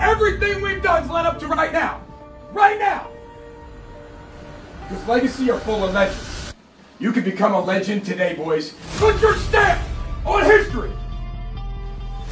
Everything 0.00 0.62
we've 0.62 0.82
done's 0.82 1.10
led 1.10 1.26
up 1.26 1.38
to 1.40 1.46
right 1.46 1.74
now. 1.74 2.00
Right 2.52 2.78
now. 2.78 3.08
Because 4.88 5.06
legacy 5.06 5.50
are 5.50 5.60
full 5.60 5.84
of 5.84 5.92
legends. 5.92 6.54
You 6.98 7.12
can 7.12 7.22
become 7.22 7.52
a 7.52 7.60
legend 7.60 8.06
today, 8.06 8.34
boys. 8.34 8.72
Put 8.96 9.20
your 9.20 9.36
stamp 9.36 9.78
on 10.24 10.44
history. 10.46 10.90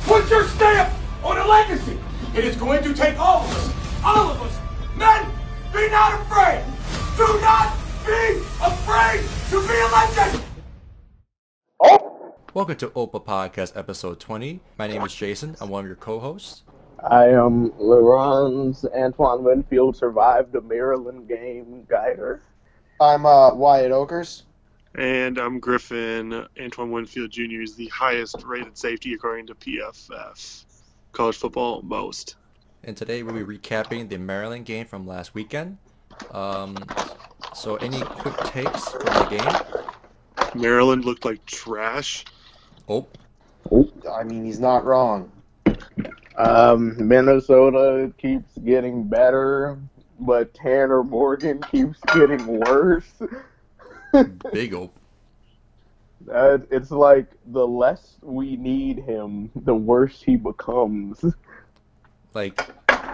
Put 0.04 0.30
your 0.30 0.48
stamp 0.48 0.94
on 1.22 1.36
a 1.36 1.46
legacy. 1.46 1.98
It 2.34 2.46
is 2.46 2.56
going 2.56 2.82
to 2.84 2.94
take 2.94 3.20
all 3.20 3.44
of 3.44 3.54
us, 3.54 4.02
all 4.02 4.30
of 4.30 4.40
us. 4.40 4.58
Men, 4.96 5.30
be 5.70 5.90
not 5.90 6.22
afraid. 6.22 6.64
Do 7.18 7.38
not 7.42 7.76
be 8.06 8.38
afraid 8.64 9.20
to 9.50 9.60
be 9.68 9.74
a 9.74 9.88
legend. 9.92 10.42
Welcome 12.54 12.76
to 12.76 12.88
OPA 12.88 13.26
Podcast 13.26 13.76
episode 13.76 14.20
20. 14.20 14.60
My 14.78 14.86
name 14.86 15.02
is 15.04 15.14
Jason. 15.14 15.54
I'm 15.60 15.68
one 15.68 15.84
of 15.84 15.86
your 15.86 15.96
co-hosts. 15.96 16.62
I 17.04 17.28
am 17.28 17.70
LeBron's 17.72 18.84
Antoine 18.84 19.44
Winfield 19.44 19.96
survived 19.96 20.54
a 20.56 20.60
Maryland 20.60 21.28
game 21.28 21.86
guider. 21.88 22.42
I'm 23.00 23.24
uh, 23.24 23.54
Wyatt 23.54 23.92
Okers. 23.92 24.42
And 24.96 25.38
I'm 25.38 25.60
Griffin. 25.60 26.46
Antoine 26.60 26.90
Winfield 26.90 27.30
Jr. 27.30 27.62
is 27.62 27.76
the 27.76 27.86
highest 27.88 28.42
rated 28.44 28.76
safety 28.76 29.14
according 29.14 29.46
to 29.46 29.54
PFF. 29.54 30.64
College 31.12 31.36
football 31.36 31.82
most. 31.82 32.34
And 32.82 32.96
today 32.96 33.22
we'll 33.22 33.34
be 33.34 33.58
recapping 33.58 34.08
the 34.08 34.18
Maryland 34.18 34.64
game 34.64 34.86
from 34.86 35.06
last 35.06 35.34
weekend. 35.34 35.78
Um, 36.32 36.76
so 37.54 37.76
any 37.76 38.00
quick 38.00 38.36
takes 38.38 38.88
from 38.88 39.04
the 39.04 39.36
game? 39.38 40.60
Maryland 40.60 41.04
looked 41.04 41.24
like 41.24 41.44
trash. 41.46 42.24
Oh. 42.88 43.06
Oh, 43.70 43.88
I 44.10 44.24
mean, 44.24 44.44
he's 44.44 44.58
not 44.58 44.84
wrong. 44.84 45.30
Um, 46.38 46.94
Minnesota 47.08 48.12
keeps 48.16 48.56
getting 48.58 49.08
better, 49.08 49.76
but 50.20 50.54
Tanner 50.54 51.02
Morgan 51.02 51.60
keeps 51.70 51.98
getting 52.14 52.46
worse. 52.46 53.12
big 54.52 54.72
op. 54.72 54.94
Uh, 56.32 56.58
it's 56.70 56.92
like 56.92 57.32
the 57.46 57.66
less 57.66 58.16
we 58.22 58.56
need 58.56 59.00
him, 59.00 59.50
the 59.56 59.74
worse 59.74 60.22
he 60.22 60.36
becomes. 60.36 61.24
Like 62.34 62.60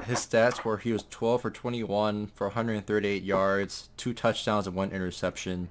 his 0.04 0.18
stats 0.18 0.62
were 0.62 0.76
he 0.76 0.92
was 0.92 1.04
12 1.08 1.40
for 1.42 1.50
21 1.50 2.26
for 2.26 2.48
138 2.48 3.22
yards, 3.22 3.88
two 3.96 4.12
touchdowns 4.12 4.66
and 4.66 4.76
one 4.76 4.90
interception. 4.90 5.70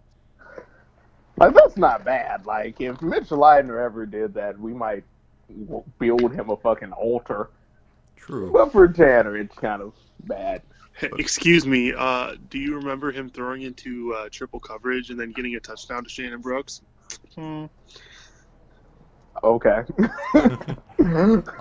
Like 1.38 1.54
that's 1.54 1.78
not 1.78 2.04
bad. 2.04 2.48
Like 2.48 2.82
if 2.82 3.00
Mitch 3.02 3.30
Leidner 3.30 3.84
ever 3.84 4.08
did 4.08 4.34
that, 4.34 4.60
we 4.60 4.74
might 4.74 5.04
w- 5.50 5.84
build 6.00 6.34
him 6.34 6.50
a 6.50 6.58
fucking 6.58 6.92
altar. 6.92 7.50
True. 8.16 8.52
But 8.52 8.72
for 8.72 8.88
Tanner, 8.88 9.36
it's 9.38 9.56
kind 9.58 9.82
of 9.82 9.94
bad. 10.22 10.62
Excuse 11.18 11.66
me. 11.66 11.94
Uh, 11.94 12.36
do 12.50 12.60
you 12.60 12.76
remember 12.76 13.12
him 13.12 13.30
throwing 13.30 13.64
into 13.64 14.14
uh, 14.14 14.30
triple 14.32 14.60
coverage 14.60 15.10
and 15.10 15.20
then 15.20 15.32
getting 15.32 15.56
a 15.56 15.60
touchdown 15.60 16.04
to 16.04 16.10
Shannon 16.10 16.40
Brooks? 16.42 16.82
Hmm. 17.36 17.66
Okay. 19.44 19.82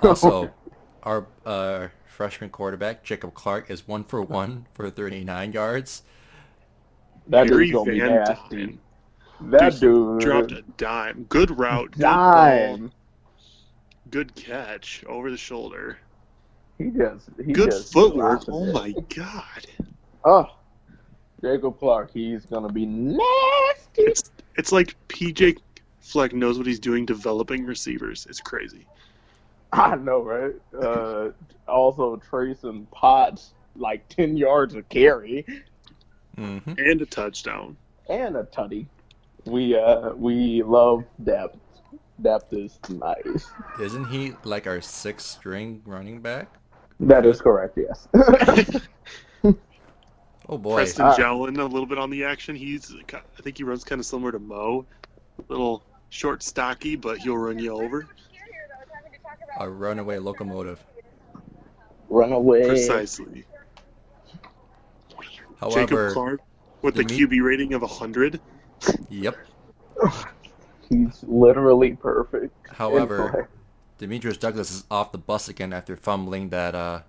Also, 0.02 0.50
our 1.02 1.26
uh, 1.44 1.88
freshman 2.06 2.48
quarterback 2.50 3.02
Jacob 3.02 3.34
Clark 3.34 3.70
is 3.70 3.88
one 3.88 4.04
for 4.04 4.22
one 4.22 4.66
for 4.74 4.88
39 4.88 5.52
yards. 5.52 6.02
that 7.26 7.48
Gary 7.48 7.66
dude's 7.70 7.72
gonna 7.78 7.90
be 7.92 7.98
nasty. 7.98 8.56
Dyne 8.66 8.78
That 9.50 9.80
dude 9.80 10.20
dropped 10.20 10.52
a 10.52 10.62
dime. 10.76 11.24
Good 11.28 11.58
route. 11.58 11.90
Good 11.92 12.02
ball. 12.02 12.32
dime. 12.76 12.92
Good 14.12 14.34
catch 14.36 15.02
over 15.08 15.30
the 15.30 15.38
shoulder. 15.38 15.98
He 16.78 16.90
just 16.90 17.30
he 17.44 17.54
does. 17.54 17.64
Good 17.64 17.70
just 17.70 17.92
footwork. 17.92 18.42
Oh 18.50 18.66
it. 18.66 18.74
my 18.74 18.92
god. 19.14 19.66
Oh, 20.24 20.46
Jacob 21.42 21.78
Clark, 21.78 22.10
he's 22.12 22.44
gonna 22.46 22.68
be 22.70 22.86
nasty. 22.86 23.22
It's 23.96 24.30
it's 24.56 24.70
like 24.70 24.94
PJ 25.08 25.56
Fleck 26.00 26.34
knows 26.34 26.58
what 26.58 26.66
he's 26.66 26.78
doing 26.78 27.06
developing 27.06 27.64
receivers. 27.64 28.26
It's 28.28 28.40
crazy. 28.40 28.86
I 29.72 29.96
know, 29.96 30.22
right? 30.22 30.52
Uh, 30.78 31.30
also, 31.66 32.16
Treyson 32.16 32.86
Potts, 32.90 33.54
like 33.76 34.06
ten 34.10 34.36
yards 34.36 34.74
of 34.74 34.86
carry 34.90 35.46
hmm 36.36 36.58
And 36.66 37.00
a 37.00 37.06
touchdown. 37.06 37.78
and 38.10 38.36
a 38.36 38.44
tutty. 38.44 38.86
We 39.46 39.74
uh 39.76 40.10
we 40.10 40.62
love 40.62 41.04
depth. 41.24 41.58
Depth 42.20 42.52
is 42.52 42.78
nice. 42.88 43.50
Isn't 43.80 44.04
he 44.06 44.34
like 44.44 44.66
our 44.66 44.80
sixth 44.80 45.26
string 45.26 45.82
running 45.86 46.20
back? 46.20 46.52
That 47.00 47.24
is 47.26 47.40
correct. 47.40 47.78
Yes. 47.78 48.08
Oh 50.48 50.58
boy. 50.58 50.74
Preston 50.74 51.04
Ah. 51.06 51.14
Jellin 51.16 51.56
a 51.58 51.64
little 51.64 51.86
bit 51.86 51.98
on 51.98 52.10
the 52.10 52.24
action. 52.24 52.56
He's 52.56 52.92
I 53.14 53.42
think 53.42 53.56
he 53.56 53.62
runs 53.62 53.84
kind 53.84 54.00
of 54.00 54.04
similar 54.04 54.32
to 54.32 54.40
Mo. 54.40 54.84
Little 55.48 55.84
short, 56.10 56.42
stocky, 56.42 56.96
but 56.96 57.18
he'll 57.18 57.38
run 57.38 57.60
you 57.60 57.70
over. 57.72 58.08
A 59.60 59.68
runaway 59.70 60.18
locomotive. 60.18 60.84
Runaway. 62.08 62.66
Precisely. 62.66 63.44
However, 65.60 65.80
Jacob 65.80 66.12
Clark 66.12 66.40
with 66.82 66.96
the 66.96 67.04
Demi- 67.04 67.20
QB 67.38 67.42
rating 67.44 67.74
of 67.74 67.82
100. 67.82 68.40
yep. 69.10 69.36
He's 70.88 71.22
literally 71.26 71.92
perfect. 71.94 72.54
However. 72.72 73.48
Demetrius 73.98 74.36
Douglas 74.36 74.70
is 74.70 74.84
off 74.90 75.12
the 75.12 75.18
bus 75.18 75.48
again 75.48 75.72
after 75.72 75.96
fumbling 75.96 76.48
that 76.48 76.74
uh 76.74 77.00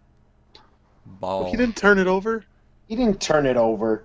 ball. 1.06 1.50
He 1.50 1.58
didn't 1.58 1.76
turn 1.76 1.98
it 1.98 2.08
over. 2.08 2.46
He 2.88 2.96
didn't 2.96 3.20
turn 3.20 3.46
it 3.46 3.58
over. 3.58 4.04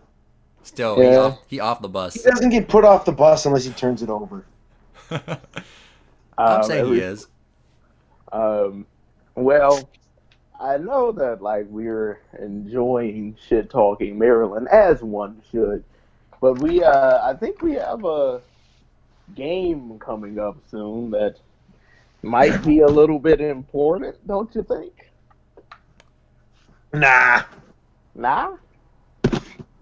Still, 0.63 0.97
he, 0.97 1.03
Yeah. 1.05 1.17
off, 1.19 1.39
he 1.47 1.61
off 1.61 1.83
the 1.83 1.89
bus. 1.89 2.15
He 2.15 2.23
doesn't 2.29 2.51
get 2.51 2.69
put 2.69 2.85
off 2.85 3.05
the 3.05 3.13
bus 3.13 3.45
unless 3.47 3.65
he 3.65 3.73
turns 3.73 4.03
it 4.03 4.09
over. 4.11 4.45
I'm 5.11 5.21
Um, 6.39 6.63
saying 6.63 6.81
every- 6.85 6.97
he 6.99 7.03
is. 7.03 7.27
Um, 8.33 8.87
well, 9.35 9.89
I 10.61 10.77
know 10.79 11.13
that 11.13 11.43
like 11.43 11.67
we're 11.69 12.21
enjoying 12.39 13.37
shit 13.49 13.71
talking 13.71 14.19
Maryland 14.19 14.69
as 14.69 15.03
one 15.03 15.41
should, 15.51 15.85
but 16.41 16.59
we 16.61 16.83
uh, 16.83 17.27
I 17.27 17.35
think 17.35 17.63
we 17.63 17.75
have 17.75 18.05
a 18.05 18.41
game 19.35 19.99
coming 19.99 20.39
up 20.39 20.57
soon 20.71 21.11
that 21.11 21.37
might 22.23 22.65
be 22.65 22.81
a 22.81 22.87
little 22.87 23.19
bit 23.19 23.41
important, 23.41 24.17
don't 24.27 24.53
you 24.55 24.63
think? 24.63 24.93
Nah. 26.93 27.43
Nah. 28.15 28.57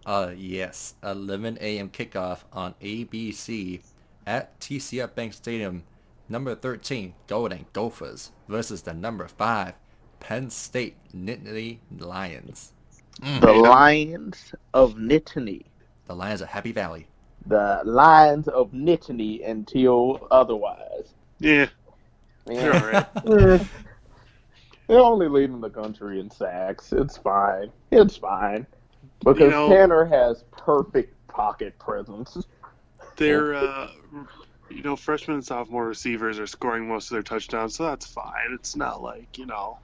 Uh, 0.04 0.32
yes, 0.36 0.94
11 1.02 1.58
a.m. 1.60 1.88
kickoff 1.90 2.44
on 2.52 2.74
ABC 2.80 3.80
at 4.26 4.58
TCF 4.60 5.14
Bank 5.14 5.32
Stadium. 5.32 5.84
Number 6.28 6.54
13, 6.54 7.14
Golden 7.28 7.66
Gophers 7.72 8.32
versus 8.48 8.82
the 8.82 8.92
number 8.94 9.28
5, 9.28 9.74
Penn 10.20 10.50
State 10.50 10.96
Nittany 11.14 11.78
Lions. 11.96 12.72
Mm, 13.22 13.40
The 13.40 13.52
Lions 13.52 14.54
of 14.74 14.94
Nittany. 14.94 15.62
the 16.06 16.14
Lions 16.14 16.40
of 16.40 16.48
Happy 16.48 16.72
Valley. 16.72 17.06
The 17.46 17.80
Lions 17.84 18.48
of 18.48 18.72
Nittany 18.72 19.48
until 19.48 20.26
otherwise. 20.30 21.14
Yeah, 21.38 21.66
Yeah. 22.48 22.64
you're 22.64 22.74
all 22.76 22.92
right. 23.50 23.66
They're 24.88 25.00
only 25.00 25.28
leading 25.28 25.60
the 25.60 25.70
country 25.70 26.20
in 26.20 26.30
sacks. 26.30 26.92
It's 26.92 27.16
fine. 27.16 27.70
It's 27.90 28.16
fine. 28.16 28.66
Because 29.24 29.40
You 29.40 29.50
know- 29.50 29.68
Tanner 29.68 30.04
has 30.04 30.44
perfect 30.56 31.12
pocket 31.28 31.78
presence. 31.78 32.38
They're, 33.16 33.54
uh, 33.54 33.90
you 34.70 34.82
know, 34.82 34.94
freshman 34.94 35.36
and 35.36 35.44
sophomore 35.44 35.86
receivers 35.86 36.38
are 36.38 36.46
scoring 36.46 36.86
most 36.88 37.06
of 37.10 37.14
their 37.14 37.22
touchdowns, 37.22 37.74
so 37.76 37.84
that's 37.84 38.06
fine. 38.06 38.52
It's 38.52 38.76
not 38.76 39.02
like, 39.02 39.38
you 39.38 39.46
know, 39.46 39.78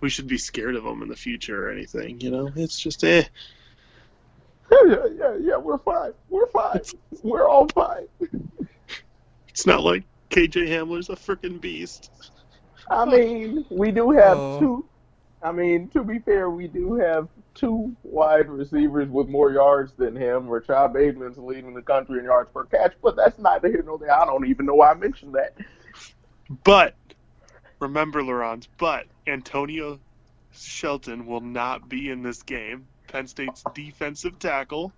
we 0.00 0.10
should 0.10 0.26
be 0.26 0.36
scared 0.38 0.76
of 0.76 0.84
them 0.84 1.02
in 1.02 1.08
the 1.08 1.16
future 1.16 1.68
or 1.68 1.70
anything, 1.72 2.20
you 2.20 2.30
know? 2.30 2.50
It's 2.54 2.78
just, 2.78 3.02
eh. 3.02 3.24
Yeah, 4.70 4.78
yeah, 4.88 5.06
yeah, 5.18 5.36
yeah, 5.40 5.56
we're 5.56 5.78
fine. 5.78 6.12
We're 6.28 6.48
fine. 6.48 6.80
We're 7.22 7.48
all 7.48 7.68
fine. 7.68 8.06
It's 9.48 9.66
not 9.66 9.82
like 9.82 10.04
KJ 10.30 10.68
Hamler's 10.68 11.08
a 11.08 11.14
freaking 11.16 11.60
beast. 11.60 12.10
I 12.90 13.04
mean, 13.04 13.64
we 13.70 13.90
do 13.90 14.10
have 14.10 14.36
Oh. 14.36 14.60
two. 14.60 14.84
I 15.42 15.52
mean, 15.52 15.88
to 15.90 16.02
be 16.02 16.18
fair, 16.18 16.50
we 16.50 16.66
do 16.66 16.94
have 16.94 17.28
two 17.54 17.94
wide 18.02 18.48
receivers 18.48 19.08
with 19.08 19.28
more 19.28 19.52
yards 19.52 19.92
than 19.94 20.16
him. 20.16 20.48
Rashod 20.48 20.92
Bateman's 20.92 21.38
leading 21.38 21.72
the 21.74 21.82
country 21.82 22.18
in 22.18 22.24
yards 22.24 22.50
per 22.52 22.64
catch, 22.64 22.94
but 23.02 23.16
that's 23.16 23.38
neither 23.38 23.68
here 23.68 23.82
nor 23.84 23.98
there. 23.98 24.12
I 24.12 24.24
don't 24.24 24.46
even 24.46 24.66
know 24.66 24.74
why 24.74 24.90
I 24.90 24.94
mentioned 24.94 25.34
that. 25.34 25.54
But, 26.64 26.94
remember, 27.80 28.22
Laurent, 28.22 28.66
but 28.78 29.06
Antonio 29.26 30.00
Shelton 30.52 31.26
will 31.26 31.40
not 31.40 31.88
be 31.88 32.10
in 32.10 32.22
this 32.22 32.42
game. 32.42 32.86
Penn 33.06 33.26
State's 33.26 33.64
defensive 33.74 34.38
tackle. 34.38 34.92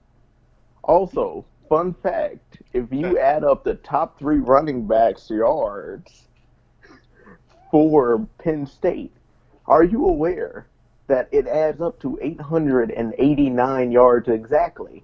Also, 0.83 1.45
fun 1.69 1.95
fact: 1.95 2.59
if 2.73 2.93
you 2.93 3.19
add 3.19 3.45
up 3.45 3.65
the 3.65 3.75
top 3.75 4.19
three 4.19 4.39
running 4.39 4.87
backs 4.87 5.31
yards 5.31 6.29
for 7.71 8.27
Penn 8.39 8.67
State, 8.67 9.13
are 9.67 9.85
you 9.85 10.07
aware 10.07 10.67
that 11.09 11.29
it 11.33 11.47
adds 11.47 11.81
up 11.81 11.99
to 12.01 12.19
889 12.23 13.91
yards 13.91 14.29
exactly. 14.29 15.03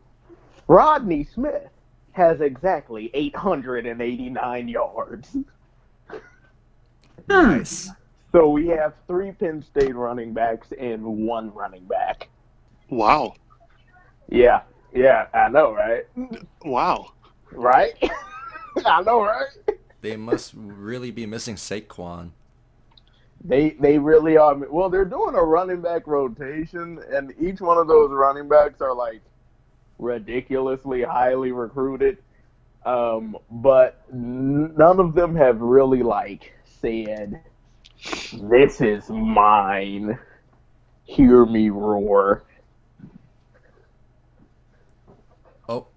Rodney 0.68 1.24
Smith 1.24 1.70
has 2.12 2.40
exactly 2.40 3.10
889 3.12 4.68
yards. 4.68 5.36
Nice. 7.28 7.90
So 8.32 8.50
we 8.50 8.68
have 8.68 8.94
three 9.06 9.32
Penn 9.32 9.62
State 9.62 9.94
running 9.94 10.32
backs 10.32 10.68
and 10.78 11.02
one 11.02 11.52
running 11.52 11.84
back. 11.84 12.28
Wow. 12.88 13.34
Yeah, 14.28 14.62
yeah, 14.92 15.26
I 15.34 15.48
know, 15.48 15.72
right? 15.74 16.04
Wow. 16.64 17.12
Right? 17.52 17.94
I 18.86 19.02
know, 19.02 19.22
right? 19.22 19.48
They 20.00 20.16
must 20.16 20.52
really 20.54 21.10
be 21.10 21.26
missing 21.26 21.56
Saquon. 21.56 22.30
They 23.42 23.70
they 23.70 23.98
really 23.98 24.36
are. 24.36 24.54
Well, 24.54 24.88
they're 24.88 25.04
doing 25.04 25.34
a 25.34 25.42
running 25.42 25.82
back 25.82 26.06
rotation, 26.06 27.00
and 27.12 27.34
each 27.40 27.60
one 27.60 27.78
of 27.78 27.86
those 27.88 28.10
running 28.10 28.48
backs 28.48 28.80
are 28.80 28.94
like 28.94 29.20
ridiculously 29.98 31.02
highly 31.02 31.52
recruited. 31.52 32.18
Um, 32.86 33.36
but 33.50 34.02
none 34.12 35.00
of 35.00 35.14
them 35.14 35.36
have 35.36 35.60
really 35.60 36.02
like 36.02 36.52
said, 36.64 37.40
"This 38.32 38.80
is 38.80 39.08
mine." 39.10 40.18
Hear 41.04 41.44
me 41.44 41.68
roar. 41.68 42.44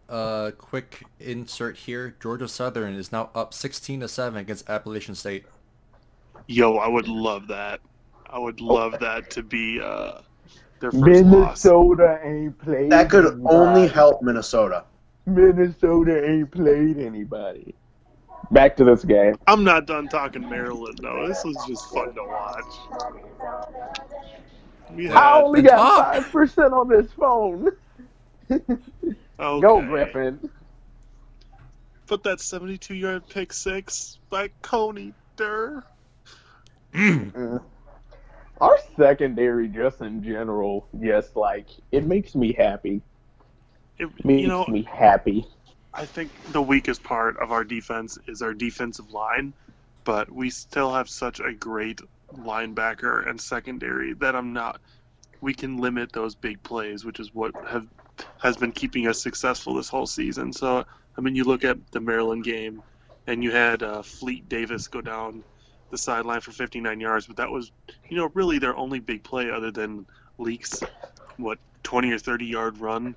Uh, 0.10 0.52
quick 0.58 1.04
insert 1.20 1.78
here. 1.78 2.16
Georgia 2.22 2.48
Southern 2.48 2.94
is 2.94 3.12
now 3.12 3.30
up 3.36 3.54
16 3.54 4.02
to 4.02 4.08
7 4.08 4.40
against 4.40 4.70
Appalachian 4.70 5.16
State. 5.16 5.46
Yo, 6.48 6.78
I 6.78 6.88
would 6.88 7.08
love 7.08 7.48
that. 7.48 7.82
I 8.30 8.40
would 8.40 8.62
love 8.62 9.00
that 9.00 9.30
to 9.32 9.44
be 9.44 9.80
uh, 9.82 10.22
their 10.80 10.92
first 10.92 11.04
loss. 11.04 11.66
Minnesota 11.66 12.20
ain't 12.24 12.58
played. 12.60 12.92
That 12.92 13.10
could 13.10 13.26
anybody. 13.26 13.56
only 13.56 13.88
help 13.88 14.22
Minnesota. 14.22 14.84
Minnesota 15.26 16.30
ain't 16.30 16.52
played 16.52 16.98
anybody. 17.00 17.76
Back 18.52 18.78
to 18.78 18.86
this 18.86 19.04
game. 19.04 19.36
I'm 19.48 19.64
not 19.64 19.88
done 19.88 20.08
talking 20.08 20.50
Maryland 20.50 21.00
though. 21.02 21.28
This 21.28 21.44
was 21.44 21.58
just 21.68 21.90
fun 21.94 22.14
to 22.16 22.24
watch. 22.24 22.64
We 24.94 25.10
I 25.10 25.42
only 25.42 25.62
got 25.62 25.76
talk. 25.76 26.14
five 26.14 26.32
percent 26.32 26.74
on 26.74 26.88
this 26.88 27.12
phone. 27.12 27.72
okay. 29.40 29.62
Go 29.62 29.82
Griffin. 29.82 30.50
Put 32.08 32.24
that 32.24 32.40
72 32.40 32.96
yard 32.96 33.28
pick 33.28 33.52
six 33.52 34.20
by 34.30 34.50
Coney 34.62 35.14
Durr. 35.36 35.84
Mm. 36.94 37.62
Our 38.62 38.78
secondary, 38.98 39.68
just 39.68 40.02
in 40.02 40.24
general, 40.24 40.88
just 41.00 41.36
like 41.36 41.68
it 41.92 42.06
makes 42.06 42.34
me 42.34 42.54
happy. 42.54 43.02
It, 44.00 44.10
Makes 44.24 44.48
know, 44.48 44.66
me 44.66 44.84
happy. 44.84 45.46
I 45.94 46.06
think 46.06 46.32
the 46.52 46.62
weakest 46.62 47.04
part 47.04 47.38
of 47.38 47.52
our 47.52 47.64
defense 47.64 48.18
is 48.28 48.42
our 48.42 48.54
defensive 48.54 49.12
line, 49.12 49.54
but 50.04 50.32
we 50.32 50.50
still 50.50 50.94
have 50.94 51.10
such 51.10 51.40
a 51.40 51.54
great 51.54 52.02
linebacker 52.36 53.28
and 53.28 53.40
secondary 53.40 54.14
that 54.14 54.36
I'm 54.36 54.54
not. 54.54 54.80
We 55.42 55.54
can 55.54 55.78
limit 55.78 56.14
those 56.14 56.36
big 56.36 56.62
plays, 56.64 57.06
which 57.06 57.20
is 57.20 57.34
what 57.34 57.54
have 57.68 57.88
has 58.40 58.58
been 58.58 58.72
keeping 58.72 59.08
us 59.08 59.22
successful 59.22 59.74
this 59.74 59.90
whole 59.90 60.08
season. 60.08 60.52
So, 60.54 60.86
I 61.18 61.22
mean, 61.22 61.36
you 61.36 61.44
look 61.44 61.64
at 61.64 61.78
the 61.92 62.00
Maryland 62.00 62.44
game, 62.44 62.82
and 63.28 63.44
you 63.44 63.52
had 63.52 63.84
uh, 63.84 64.02
Fleet 64.02 64.48
Davis 64.50 64.88
go 64.88 65.02
down 65.02 65.44
the 65.90 65.98
sideline 65.98 66.42
for 66.42 66.52
59 66.52 67.00
yards, 67.00 67.28
but 67.28 67.36
that 67.38 67.50
was, 67.50 67.72
you 68.10 68.18
know, 68.18 68.30
really 68.34 68.60
their 68.60 68.76
only 68.76 69.00
big 69.00 69.24
play 69.24 69.50
other 69.52 69.72
than 69.72 70.06
Leake's, 70.38 70.82
what 71.38 71.60
20 71.84 72.12
or 72.12 72.20
30 72.20 72.46
yard 72.46 72.78
run 72.80 73.16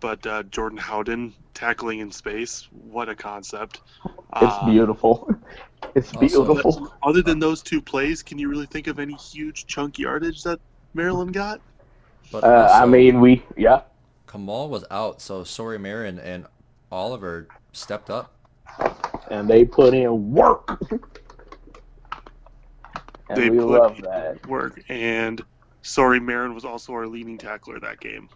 but 0.00 0.26
uh, 0.26 0.42
Jordan 0.44 0.76
Howden 0.76 1.32
tackling 1.54 2.00
in 2.00 2.10
space, 2.10 2.68
what 2.90 3.08
a 3.08 3.14
concept! 3.14 3.80
It's 4.04 4.12
Uh, 4.32 4.66
beautiful. 4.68 5.30
It's 5.94 6.12
Also- 6.12 6.44
beautiful. 6.44 6.92
Other 7.02 7.22
than 7.22 7.38
those 7.38 7.62
two 7.62 7.80
plays, 7.80 8.22
can 8.22 8.36
you 8.38 8.48
really 8.50 8.66
think 8.66 8.86
of 8.86 8.98
any 8.98 9.14
huge 9.14 9.66
chunk 9.66 9.98
yardage 9.98 10.42
that 10.42 10.58
Maryland 10.92 11.32
got? 11.32 11.60
But 12.32 12.44
Uh, 12.44 12.68
I 12.74 12.84
mean, 12.84 13.20
we 13.20 13.44
yeah. 13.56 13.82
Kamal 14.34 14.68
was 14.68 14.84
out, 14.90 15.22
so 15.22 15.42
Sori-Marin 15.44 16.18
and 16.18 16.48
Oliver 16.90 17.46
stepped 17.70 18.10
up. 18.10 18.34
and 19.30 19.48
they 19.48 19.64
put 19.64 19.94
in 19.94 20.32
work. 20.32 20.76
and 20.90 21.00
They 23.36 23.48
we 23.48 23.58
put 23.58 23.68
love 23.68 23.96
in 23.98 24.02
that. 24.02 24.44
Work 24.48 24.82
and 24.88 25.40
Sori-Marin 25.84 26.52
was 26.52 26.64
also 26.64 26.92
our 26.94 27.06
leading 27.06 27.38
tackler 27.38 27.78
that 27.78 28.00
game. 28.00 28.28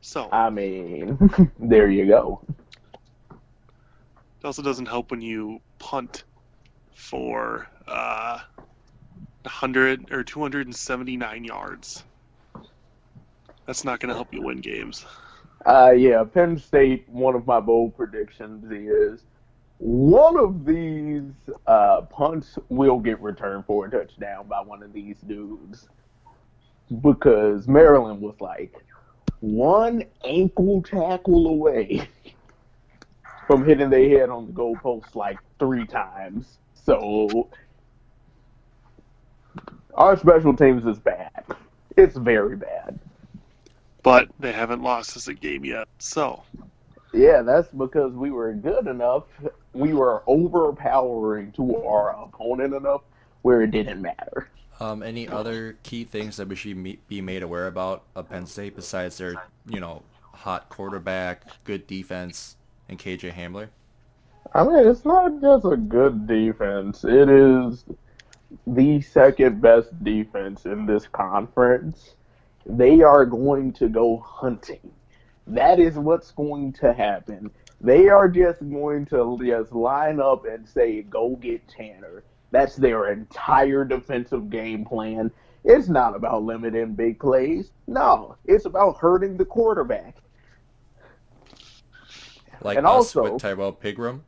So 0.00 0.28
I 0.32 0.50
mean, 0.50 1.16
there 1.60 1.88
you 1.88 2.06
go. 2.06 2.40
it 3.30 4.44
also 4.44 4.60
doesn't 4.60 4.86
help 4.86 5.12
when 5.12 5.20
you 5.20 5.60
punt 5.78 6.24
for 6.96 7.68
uh, 7.86 8.40
100 9.42 10.10
or 10.10 10.24
279 10.24 11.44
yards. 11.44 12.02
That's 13.66 13.84
not 13.84 14.00
going 14.00 14.08
to 14.08 14.16
help 14.16 14.34
you 14.34 14.42
win 14.42 14.58
games. 14.58 15.06
Uh, 15.64 15.92
yeah, 15.96 16.22
Penn 16.24 16.58
State. 16.58 17.08
One 17.08 17.34
of 17.34 17.46
my 17.46 17.60
bold 17.60 17.96
predictions 17.96 18.70
is 18.70 19.24
one 19.78 20.38
of 20.38 20.64
these 20.64 21.32
uh, 21.66 22.02
punts 22.02 22.58
will 22.68 22.98
get 22.98 23.20
returned 23.20 23.64
for 23.66 23.86
a 23.86 23.90
touchdown 23.90 24.46
by 24.46 24.60
one 24.60 24.82
of 24.82 24.92
these 24.92 25.16
dudes 25.26 25.88
because 27.00 27.66
Maryland 27.66 28.20
was 28.20 28.34
like 28.40 28.74
one 29.40 30.04
ankle 30.24 30.82
tackle 30.82 31.46
away 31.46 32.08
from 33.46 33.64
hitting 33.64 33.90
their 33.90 34.08
head 34.08 34.30
on 34.30 34.46
the 34.46 34.52
goalpost 34.52 35.14
like 35.14 35.38
three 35.58 35.86
times. 35.86 36.58
So 36.74 37.48
our 39.94 40.16
special 40.16 40.54
teams 40.54 40.84
is 40.86 40.98
bad. 40.98 41.44
It's 41.96 42.16
very 42.16 42.56
bad. 42.56 42.98
But 44.04 44.28
they 44.38 44.52
haven't 44.52 44.82
lost 44.82 45.16
us 45.16 45.26
a 45.26 45.34
game 45.34 45.64
yet. 45.64 45.88
So 45.98 46.44
Yeah, 47.12 47.42
that's 47.42 47.68
because 47.68 48.12
we 48.12 48.30
were 48.30 48.52
good 48.52 48.86
enough. 48.86 49.24
We 49.72 49.94
were 49.94 50.22
overpowering 50.28 51.50
to 51.52 51.76
our 51.84 52.10
opponent 52.10 52.74
enough 52.74 53.00
where 53.42 53.62
it 53.62 53.72
didn't 53.72 54.00
matter. 54.00 54.48
Um, 54.80 55.02
any 55.02 55.28
other 55.28 55.76
key 55.82 56.04
things 56.04 56.36
that 56.36 56.48
we 56.48 56.56
should 56.56 56.98
be 57.08 57.20
made 57.20 57.42
aware 57.42 57.66
about 57.66 58.02
of 58.14 58.28
Penn 58.28 58.46
State 58.46 58.76
besides 58.76 59.18
their, 59.18 59.34
you 59.68 59.80
know, 59.80 60.02
hot 60.20 60.68
quarterback, 60.68 61.44
good 61.64 61.86
defense, 61.86 62.56
and 62.88 62.98
KJ 62.98 63.32
Hamler? 63.32 63.68
I 64.52 64.64
mean, 64.64 64.86
it's 64.86 65.04
not 65.04 65.40
just 65.40 65.64
a 65.64 65.76
good 65.76 66.26
defense. 66.26 67.04
It 67.04 67.28
is 67.28 67.84
the 68.66 69.00
second 69.00 69.60
best 69.60 70.04
defense 70.04 70.64
in 70.66 70.86
this 70.86 71.06
conference. 71.06 72.14
They 72.66 73.02
are 73.02 73.26
going 73.26 73.72
to 73.74 73.88
go 73.88 74.18
hunting. 74.18 74.90
That 75.46 75.78
is 75.78 75.96
what's 75.96 76.30
going 76.30 76.72
to 76.74 76.92
happen. 76.92 77.50
They 77.80 78.08
are 78.08 78.28
just 78.28 78.60
going 78.70 79.04
to 79.06 79.38
just 79.44 79.72
line 79.72 80.20
up 80.20 80.46
and 80.46 80.66
say, 80.66 81.02
go 81.02 81.36
get 81.36 81.68
Tanner. 81.68 82.24
That's 82.50 82.76
their 82.76 83.10
entire 83.12 83.84
defensive 83.84 84.48
game 84.48 84.84
plan. 84.84 85.30
It's 85.64 85.88
not 85.88 86.14
about 86.14 86.44
limiting 86.44 86.94
big 86.94 87.18
plays. 87.18 87.72
No, 87.86 88.36
it's 88.44 88.64
about 88.64 88.98
hurting 88.98 89.36
the 89.36 89.44
quarterback. 89.44 90.16
Like 92.62 92.78
And 92.78 92.86
also- 92.86 93.32
with 93.32 93.42
Tyrell 93.42 93.72
Pigram? 93.72 94.20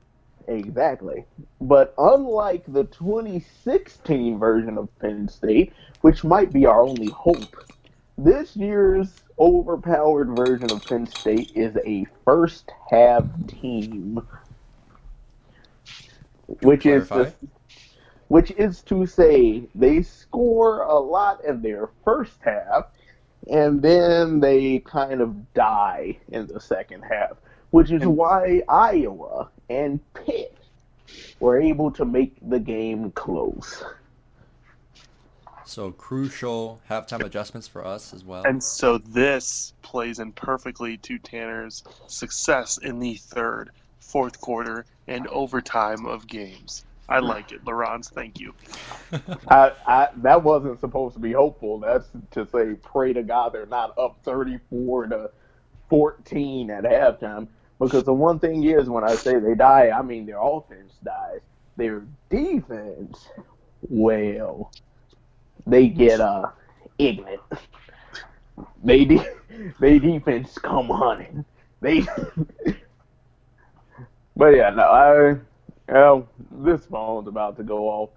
Exactly. 0.48 1.24
But 1.60 1.92
unlike 1.98 2.64
the 2.68 2.84
2016 2.84 4.38
version 4.38 4.78
of 4.78 4.88
Penn 5.00 5.28
State, 5.28 5.72
which 6.02 6.22
might 6.22 6.52
be 6.52 6.66
our 6.66 6.82
only 6.82 7.08
hope, 7.08 7.56
this 8.18 8.56
year's 8.56 9.12
overpowered 9.38 10.34
version 10.34 10.70
of 10.70 10.84
Penn 10.84 11.06
State 11.06 11.50
is 11.54 11.76
a 11.84 12.06
first 12.24 12.70
half 12.90 13.24
team. 13.46 14.26
Which 16.60 16.86
is 16.86 17.08
to, 17.08 17.34
which 18.28 18.52
is 18.52 18.82
to 18.82 19.06
say 19.06 19.64
they 19.74 20.02
score 20.02 20.82
a 20.82 20.98
lot 20.98 21.44
in 21.44 21.60
their 21.60 21.90
first 22.04 22.38
half 22.42 22.86
and 23.48 23.80
then 23.82 24.40
they 24.40 24.80
kind 24.80 25.20
of 25.20 25.52
die 25.54 26.18
in 26.28 26.46
the 26.46 26.60
second 26.60 27.02
half, 27.02 27.32
which 27.70 27.90
is 27.90 28.04
why 28.04 28.62
Iowa 28.68 29.50
and 29.70 30.00
Pitt 30.14 30.56
were 31.38 31.60
able 31.60 31.90
to 31.92 32.04
make 32.04 32.36
the 32.48 32.58
game 32.58 33.12
close. 33.12 33.84
So 35.66 35.90
crucial 35.90 36.80
halftime 36.88 37.24
adjustments 37.24 37.66
for 37.66 37.84
us 37.84 38.14
as 38.14 38.24
well. 38.24 38.44
And 38.44 38.62
so 38.62 38.98
this 38.98 39.74
plays 39.82 40.20
in 40.20 40.32
perfectly 40.32 40.96
to 40.98 41.18
Tanner's 41.18 41.82
success 42.06 42.78
in 42.78 43.00
the 43.00 43.16
third, 43.16 43.70
fourth 43.98 44.40
quarter, 44.40 44.86
and 45.08 45.26
overtime 45.26 46.06
of 46.06 46.26
games. 46.28 46.84
I 47.08 47.18
like 47.18 47.52
it, 47.52 47.64
Laurence. 47.64 48.08
Thank 48.08 48.40
you. 48.40 48.54
I, 49.48 49.72
I 49.86 50.08
that 50.18 50.42
wasn't 50.42 50.80
supposed 50.80 51.14
to 51.14 51.20
be 51.20 51.32
hopeful. 51.32 51.78
That's 51.78 52.08
to 52.32 52.46
say, 52.46 52.74
pray 52.74 53.12
to 53.12 53.22
God 53.22 53.52
they're 53.52 53.66
not 53.66 53.96
up 53.98 54.18
thirty-four 54.24 55.08
to 55.08 55.30
fourteen 55.88 56.70
at 56.70 56.84
halftime. 56.84 57.48
Because 57.78 58.04
the 58.04 58.14
one 58.14 58.38
thing 58.38 58.64
is, 58.64 58.88
when 58.88 59.04
I 59.04 59.14
say 59.14 59.38
they 59.38 59.54
die, 59.54 59.90
I 59.90 60.02
mean 60.02 60.26
their 60.26 60.40
offense 60.40 60.94
dies. 61.04 61.40
Their 61.76 62.04
defense, 62.30 63.28
well, 63.82 64.72
they 65.66 65.88
get 65.88 66.20
uh 66.20 66.50
ignorant. 66.98 67.40
They 68.84 69.04
de- 69.04 69.26
they 69.80 69.98
defense 69.98 70.58
come 70.58 70.88
hunting. 70.88 71.44
They. 71.80 72.00
but 74.36 74.48
yeah, 74.48 74.70
no, 74.70 74.82
I. 74.82 75.36
Well, 75.88 76.28
this 76.50 76.84
phone's 76.86 77.28
about 77.28 77.56
to 77.58 77.62
go 77.62 77.88
off. 77.88 78.10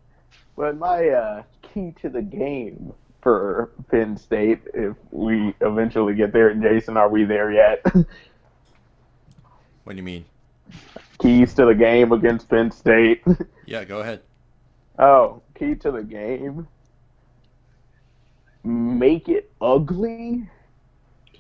But 0.56 0.78
my 0.78 1.10
uh, 1.10 1.44
key 1.62 1.94
to 2.02 2.10
the 2.10 2.22
game 2.22 2.94
for 3.22 3.70
Penn 3.92 4.18
State, 4.18 4.62
if 4.74 4.96
we 5.12 5.54
eventually 5.62 6.16
get 6.16 6.34
there, 6.34 6.54
Jason, 6.54 6.98
are 6.98 7.10
we 7.10 7.26
there 7.26 7.52
yet? 7.52 7.86
What 9.84 9.94
do 9.94 9.98
you 9.98 10.04
mean? 10.04 10.26
Keys 11.20 11.54
to 11.56 11.66
the 11.66 11.74
game 11.74 12.12
against 12.12 12.48
Penn 12.50 12.72
State. 12.72 13.24
Yeah, 13.66 13.84
go 13.84 14.02
ahead. 14.02 14.22
oh, 14.98 15.42
key 15.54 15.76
to 15.76 15.92
the 15.92 16.04
game. 16.04 16.68
Make 18.70 19.30
it 19.30 19.52
ugly. 19.60 20.48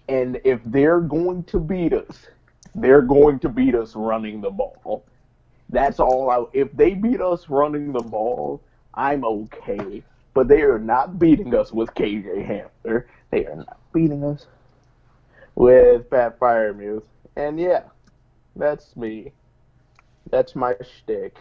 And 0.08 0.42
if 0.44 0.62
they're 0.66 1.00
going 1.00 1.44
to 1.44 1.60
beat 1.60 1.94
us, 1.94 2.26
they're 2.74 3.04
going 3.04 3.38
to 3.40 3.50
beat 3.50 3.76
us 3.76 3.96
running 3.96 4.42
the 4.42 4.50
ball. 4.50 5.06
That's 5.70 6.00
all 6.00 6.32
I. 6.32 6.46
If 6.58 6.72
they 6.72 6.96
beat 6.96 7.22
us 7.22 7.48
running 7.48 7.92
the 7.92 8.02
ball, 8.02 8.62
I'm 8.96 9.24
okay. 9.24 10.02
But 10.34 10.48
they 10.48 10.64
are 10.64 10.80
not 10.80 11.20
beating 11.20 11.54
us 11.54 11.72
with 11.72 11.94
KJ 11.94 12.48
Hamler. 12.48 13.06
They 13.30 13.46
are 13.46 13.58
not 13.58 13.78
beating 13.94 14.24
us 14.24 14.48
with 15.54 16.10
Pat 16.10 16.40
Freiermuth. 16.40 17.04
And 17.36 17.60
yeah, 17.60 17.84
that's 18.56 18.96
me. 18.96 19.34
That's 20.32 20.56
my 20.56 20.76
shtick. 20.82 21.38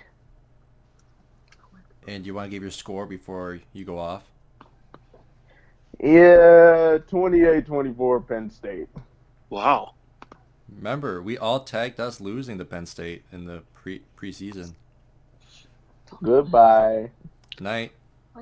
And 2.06 2.26
you 2.26 2.34
want 2.34 2.46
to 2.46 2.50
give 2.50 2.62
your 2.62 2.72
score 2.72 3.06
before 3.06 3.60
you 3.72 3.86
go 3.86 3.98
off? 3.98 4.24
Yeah, 6.00 6.98
28-24 7.10 8.28
Penn 8.28 8.50
State. 8.50 8.88
Wow. 9.50 9.94
Remember, 10.74 11.22
we 11.22 11.36
all 11.38 11.60
tagged 11.60 11.98
us 11.98 12.20
losing 12.20 12.58
to 12.58 12.64
Penn 12.64 12.86
State 12.86 13.24
in 13.32 13.46
the 13.46 13.62
pre 13.74 14.02
preseason. 14.16 14.74
Goodbye. 16.22 17.10
Night. 17.60 17.92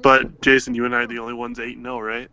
But 0.03 0.41
Jason, 0.43 0.75
you 0.75 0.85
and 0.85 0.95
I 0.95 1.03
are 1.03 1.07
the 1.07 1.19
only 1.19 1.33
ones 1.35 1.59
eight 1.59 1.77
and 1.77 1.87
zero, 1.87 2.01
right? 2.01 2.29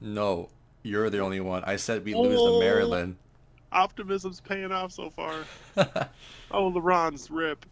No, 0.00 0.48
you're 0.82 1.10
the 1.10 1.18
only 1.18 1.40
one. 1.40 1.62
I 1.64 1.76
said 1.76 2.04
we 2.04 2.14
lose 2.14 2.38
Oh. 2.40 2.58
to 2.58 2.64
Maryland. 2.64 3.16
Optimism's 3.72 4.40
paying 4.40 4.72
off 4.72 4.92
so 4.92 5.10
far. 5.10 5.34
Oh, 6.50 6.70
LeBron's 6.70 7.32
rip. 7.32 7.66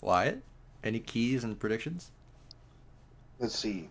Wyatt, 0.00 0.40
any 0.84 1.00
keys 1.00 1.42
and 1.42 1.58
predictions? 1.58 2.12
Let's 3.40 3.58
see. 3.58 3.88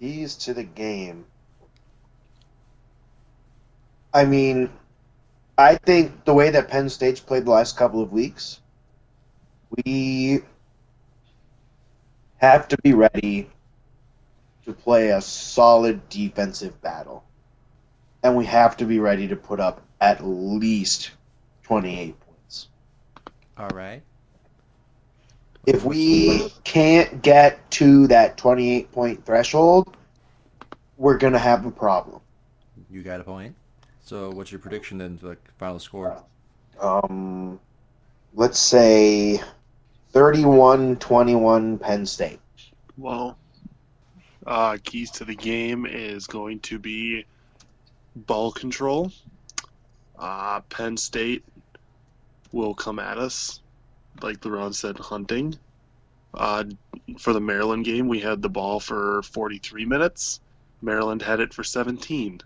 Keys 0.00 0.36
to 0.36 0.54
the 0.54 0.64
game. 0.64 1.24
I 4.14 4.24
mean, 4.24 4.70
I 5.56 5.74
think 5.74 6.24
the 6.24 6.34
way 6.34 6.50
that 6.50 6.68
Penn 6.68 6.88
State's 6.88 7.20
played 7.20 7.44
the 7.44 7.50
last 7.50 7.76
couple 7.76 8.00
of 8.00 8.12
weeks, 8.12 8.60
we 9.70 10.40
have 12.38 12.68
to 12.68 12.76
be 12.82 12.94
ready 12.94 13.50
to 14.64 14.72
play 14.72 15.10
a 15.10 15.20
solid 15.20 16.08
defensive 16.08 16.80
battle. 16.80 17.24
And 18.22 18.36
we 18.36 18.46
have 18.46 18.76
to 18.78 18.84
be 18.84 18.98
ready 18.98 19.28
to 19.28 19.36
put 19.36 19.60
up 19.60 19.82
at 20.00 20.24
least 20.24 21.10
28 21.64 22.18
points. 22.20 22.68
All 23.56 23.68
right. 23.68 24.02
If 25.68 25.84
we 25.84 26.48
can't 26.64 27.20
get 27.20 27.70
to 27.72 28.06
that 28.06 28.38
28 28.38 28.90
point 28.90 29.26
threshold, 29.26 29.94
we're 30.96 31.18
going 31.18 31.34
to 31.34 31.38
have 31.38 31.66
a 31.66 31.70
problem. 31.70 32.22
You 32.90 33.02
got 33.02 33.20
a 33.20 33.24
point. 33.24 33.54
So, 34.02 34.30
what's 34.30 34.50
your 34.50 34.60
prediction 34.60 34.96
then 34.96 35.18
for 35.18 35.26
the 35.26 35.36
final 35.58 35.78
score? 35.78 36.22
Um, 36.80 37.60
let's 38.34 38.58
say 38.58 39.42
31 40.12 40.96
21 40.96 41.78
Penn 41.78 42.06
State. 42.06 42.40
Well, 42.96 43.36
uh, 44.46 44.78
keys 44.82 45.10
to 45.12 45.26
the 45.26 45.36
game 45.36 45.84
is 45.84 46.26
going 46.26 46.60
to 46.60 46.78
be 46.78 47.26
ball 48.16 48.52
control. 48.52 49.12
Uh, 50.18 50.60
Penn 50.70 50.96
State 50.96 51.44
will 52.52 52.72
come 52.72 52.98
at 52.98 53.18
us, 53.18 53.60
like 54.22 54.40
LeBron 54.40 54.74
said, 54.74 54.98
hunting. 54.98 55.58
Uh, 56.34 56.64
for 57.18 57.32
the 57.32 57.40
Maryland 57.40 57.84
game, 57.84 58.08
we 58.08 58.20
had 58.20 58.42
the 58.42 58.48
ball 58.48 58.80
for 58.80 59.22
43 59.22 59.84
minutes. 59.86 60.40
Maryland 60.82 61.22
had 61.22 61.40
it 61.40 61.54
for 61.54 61.64
17. 61.64 62.40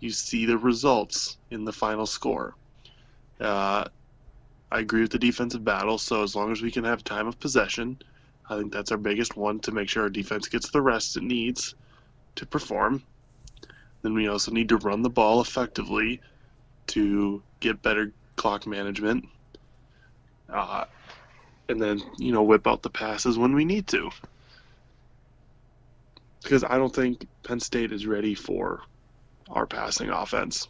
You 0.00 0.10
see 0.10 0.46
the 0.46 0.58
results 0.58 1.38
in 1.50 1.64
the 1.64 1.72
final 1.72 2.06
score. 2.06 2.54
Uh, 3.40 3.84
I 4.70 4.80
agree 4.80 5.02
with 5.02 5.12
the 5.12 5.18
defensive 5.18 5.64
battle, 5.64 5.98
so 5.98 6.22
as 6.22 6.34
long 6.34 6.50
as 6.50 6.62
we 6.62 6.70
can 6.70 6.84
have 6.84 7.04
time 7.04 7.26
of 7.26 7.38
possession, 7.38 7.98
I 8.48 8.58
think 8.58 8.72
that's 8.72 8.90
our 8.90 8.98
biggest 8.98 9.36
one 9.36 9.60
to 9.60 9.72
make 9.72 9.88
sure 9.88 10.04
our 10.04 10.10
defense 10.10 10.48
gets 10.48 10.70
the 10.70 10.80
rest 10.80 11.16
it 11.16 11.22
needs 11.22 11.74
to 12.36 12.46
perform. 12.46 13.02
Then 14.02 14.14
we 14.14 14.28
also 14.28 14.50
need 14.50 14.68
to 14.70 14.78
run 14.78 15.02
the 15.02 15.10
ball 15.10 15.40
effectively 15.40 16.20
to 16.88 17.42
get 17.60 17.82
better 17.82 18.12
clock 18.36 18.66
management. 18.66 19.26
Uh, 20.52 20.84
and 21.68 21.80
then, 21.80 22.02
you 22.18 22.32
know, 22.32 22.42
whip 22.42 22.66
out 22.66 22.82
the 22.82 22.90
passes 22.90 23.38
when 23.38 23.54
we 23.54 23.64
need 23.64 23.86
to. 23.88 24.10
Because 26.42 26.64
I 26.64 26.76
don't 26.76 26.94
think 26.94 27.26
Penn 27.44 27.60
State 27.60 27.92
is 27.92 28.06
ready 28.06 28.34
for 28.34 28.82
our 29.48 29.66
passing 29.66 30.10
offense. 30.10 30.68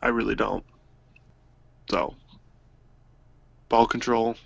I 0.00 0.08
really 0.08 0.34
don't. 0.34 0.64
So, 1.90 2.14
ball 3.68 3.86
control, 3.86 4.36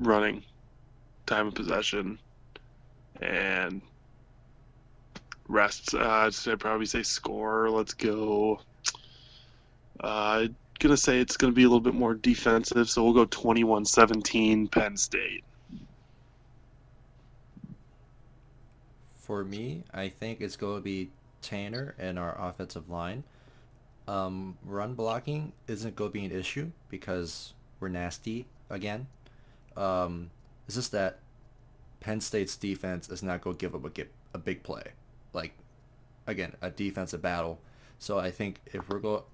running, 0.00 0.42
time 1.26 1.46
of 1.46 1.54
possession, 1.54 2.18
and 3.20 3.80
rest. 5.48 5.94
Uh, 5.94 6.30
I'd 6.46 6.60
probably 6.60 6.86
say 6.86 7.02
score. 7.02 7.70
Let's 7.70 7.94
go. 7.94 8.60
Uh, 10.00 10.48
gonna 10.78 10.96
say 10.96 11.20
it's 11.20 11.36
gonna 11.36 11.52
be 11.52 11.64
a 11.64 11.68
little 11.68 11.80
bit 11.80 11.94
more 11.94 12.14
defensive, 12.14 12.88
so 12.88 13.04
we'll 13.04 13.12
go 13.12 13.26
21-17 13.26 14.70
Penn 14.70 14.96
State. 14.96 15.44
For 19.16 19.44
me, 19.44 19.84
I 19.92 20.08
think 20.08 20.40
it's 20.40 20.56
going 20.56 20.78
to 20.78 20.82
be 20.82 21.10
Tanner 21.42 21.94
and 21.98 22.18
our 22.18 22.34
offensive 22.40 22.88
line. 22.88 23.24
Um, 24.06 24.56
run 24.64 24.94
blocking 24.94 25.52
isn't 25.66 25.96
going 25.96 26.10
to 26.10 26.12
be 26.12 26.24
an 26.24 26.32
issue 26.32 26.70
because 26.88 27.52
we're 27.78 27.88
nasty 27.88 28.46
again. 28.70 29.06
Um, 29.76 30.30
it's 30.66 30.76
just 30.76 30.92
that 30.92 31.18
Penn 32.00 32.20
State's 32.20 32.56
defense 32.56 33.08
is 33.10 33.22
not 33.22 33.42
going 33.42 33.56
to 33.56 33.60
give 33.60 33.74
up 33.74 33.98
a, 33.98 34.04
a 34.32 34.38
big 34.38 34.62
play, 34.62 34.82
like 35.32 35.52
again 36.26 36.54
a 36.62 36.70
defensive 36.70 37.20
battle. 37.20 37.58
So 37.98 38.18
I 38.18 38.30
think 38.30 38.60
if 38.72 38.88
we're 38.88 38.98
go, 38.98 39.24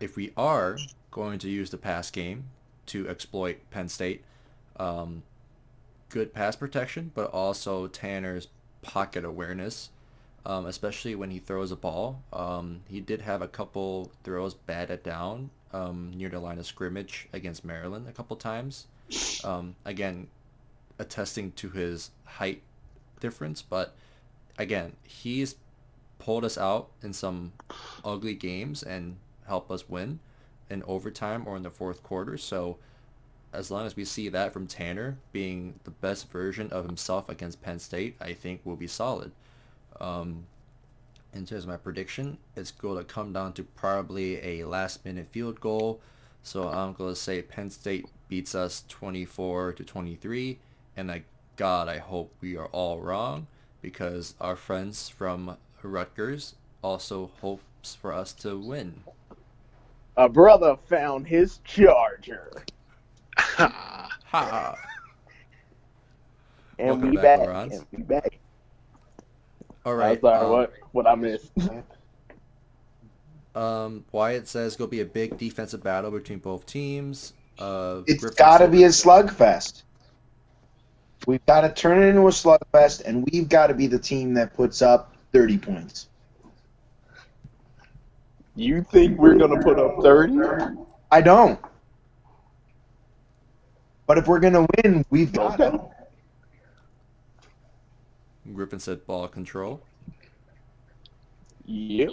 if 0.00 0.16
we 0.16 0.32
are 0.36 0.78
going 1.10 1.38
to 1.40 1.48
use 1.48 1.70
the 1.70 1.78
pass 1.78 2.10
game 2.10 2.44
to 2.86 3.08
exploit 3.08 3.58
Penn 3.70 3.88
State, 3.88 4.22
um, 4.76 5.22
good 6.08 6.32
pass 6.34 6.56
protection, 6.56 7.10
but 7.14 7.30
also 7.30 7.86
Tanner's 7.86 8.48
pocket 8.82 9.24
awareness, 9.24 9.90
um, 10.44 10.66
especially 10.66 11.14
when 11.14 11.30
he 11.30 11.38
throws 11.38 11.72
a 11.72 11.76
ball. 11.76 12.22
Um, 12.32 12.80
he 12.88 13.00
did 13.00 13.22
have 13.22 13.42
a 13.42 13.48
couple 13.48 14.10
throws 14.22 14.54
batted 14.54 15.02
down 15.02 15.50
um, 15.72 16.12
near 16.14 16.28
the 16.28 16.38
line 16.38 16.58
of 16.58 16.66
scrimmage 16.66 17.28
against 17.32 17.64
Maryland 17.64 18.06
a 18.08 18.12
couple 18.12 18.36
times. 18.36 18.86
Um, 19.42 19.74
again, 19.84 20.28
attesting 20.98 21.52
to 21.52 21.68
his 21.70 22.10
height 22.24 22.62
difference, 23.20 23.62
but 23.62 23.94
again, 24.58 24.92
he's 25.02 25.56
pulled 26.18 26.44
us 26.44 26.56
out 26.56 26.90
in 27.02 27.12
some 27.12 27.52
ugly 28.04 28.34
games 28.34 28.82
and 28.82 29.16
helped 29.46 29.70
us 29.70 29.88
win 29.88 30.20
in 30.70 30.82
overtime 30.84 31.44
or 31.46 31.56
in 31.56 31.62
the 31.62 31.70
fourth 31.70 32.02
quarter. 32.02 32.36
So 32.38 32.78
as 33.52 33.70
long 33.70 33.86
as 33.86 33.96
we 33.96 34.04
see 34.04 34.28
that 34.28 34.52
from 34.52 34.66
Tanner 34.66 35.16
being 35.32 35.78
the 35.84 35.90
best 35.90 36.30
version 36.30 36.70
of 36.70 36.86
himself 36.86 37.28
against 37.28 37.62
Penn 37.62 37.78
State, 37.78 38.16
I 38.20 38.32
think 38.32 38.60
we'll 38.64 38.76
be 38.76 38.86
solid. 38.86 39.32
Um, 40.00 40.46
in 41.32 41.46
terms 41.46 41.64
of 41.64 41.68
my 41.68 41.76
prediction, 41.76 42.38
it's 42.56 42.70
going 42.70 42.98
to 42.98 43.04
come 43.04 43.32
down 43.32 43.52
to 43.54 43.62
probably 43.62 44.40
a 44.44 44.64
last 44.64 45.04
minute 45.04 45.28
field 45.30 45.60
goal. 45.60 46.00
So 46.42 46.68
I'm 46.68 46.92
going 46.92 47.14
to 47.14 47.20
say 47.20 47.42
Penn 47.42 47.70
State 47.70 48.06
beats 48.28 48.54
us 48.54 48.84
24 48.88 49.74
to 49.74 49.84
23, 49.84 50.58
and 50.96 51.10
I 51.10 51.24
God, 51.56 51.88
I 51.88 51.98
hope 51.98 52.34
we 52.40 52.56
are 52.56 52.66
all 52.66 52.98
wrong 52.98 53.46
because 53.80 54.34
our 54.40 54.56
friends 54.56 55.08
from 55.08 55.56
Rutgers 55.82 56.56
also 56.82 57.30
hopes 57.40 57.94
for 57.94 58.12
us 58.12 58.32
to 58.32 58.58
win. 58.58 59.04
A 60.16 60.28
brother 60.28 60.76
found 60.86 61.26
his 61.26 61.58
charger, 61.64 62.62
Ha! 63.36 64.08
and 66.78 66.88
Welcome 66.88 67.10
we 67.10 67.16
back, 67.16 67.38
back. 67.40 67.48
Laurence. 67.48 67.74
And 67.78 67.86
we 67.92 68.02
back. 68.04 68.38
All 69.84 70.00
I'm 70.00 70.20
sorry, 70.20 70.38
um, 70.38 70.50
what 70.50 70.72
what 70.92 71.06
I 71.06 71.14
missed? 71.14 71.52
Um, 73.54 74.04
Wyatt 74.10 74.48
says 74.48 74.74
gonna 74.74 74.88
be 74.88 75.00
a 75.00 75.04
big 75.04 75.38
defensive 75.38 75.80
battle 75.80 76.10
between 76.10 76.40
both 76.40 76.66
teams. 76.66 77.34
Uh, 77.56 78.02
It's 78.06 78.20
Griffin 78.20 78.36
got 78.36 78.58
to 78.58 78.66
be 78.68 78.82
a 78.82 78.88
slugfest. 78.88 79.84
We've 81.28 81.44
got 81.46 81.60
to 81.60 81.72
turn 81.72 82.02
it 82.02 82.06
into 82.06 82.22
a 82.22 82.30
slugfest, 82.30 83.02
and 83.04 83.24
we've 83.30 83.48
got 83.48 83.68
to 83.68 83.74
be 83.74 83.86
the 83.86 83.98
team 83.98 84.34
that 84.34 84.54
puts 84.54 84.82
up 84.82 85.14
30 85.32 85.58
points. 85.58 86.08
You 88.56 88.82
think 88.82 89.18
we're 89.18 89.36
gonna 89.36 89.60
put 89.62 89.78
up 89.78 89.96
thirty? 90.02 90.36
I 91.10 91.20
don't. 91.20 91.60
But 94.06 94.18
if 94.18 94.26
we're 94.28 94.40
going 94.40 94.52
to 94.52 94.66
win, 94.84 95.04
we've 95.08 95.32
got 95.32 95.58
Okay. 95.58 95.76
to. 95.76 95.90
Griffin 98.52 98.78
said 98.78 99.06
ball 99.06 99.26
control, 99.26 99.80
Yep. 101.64 102.10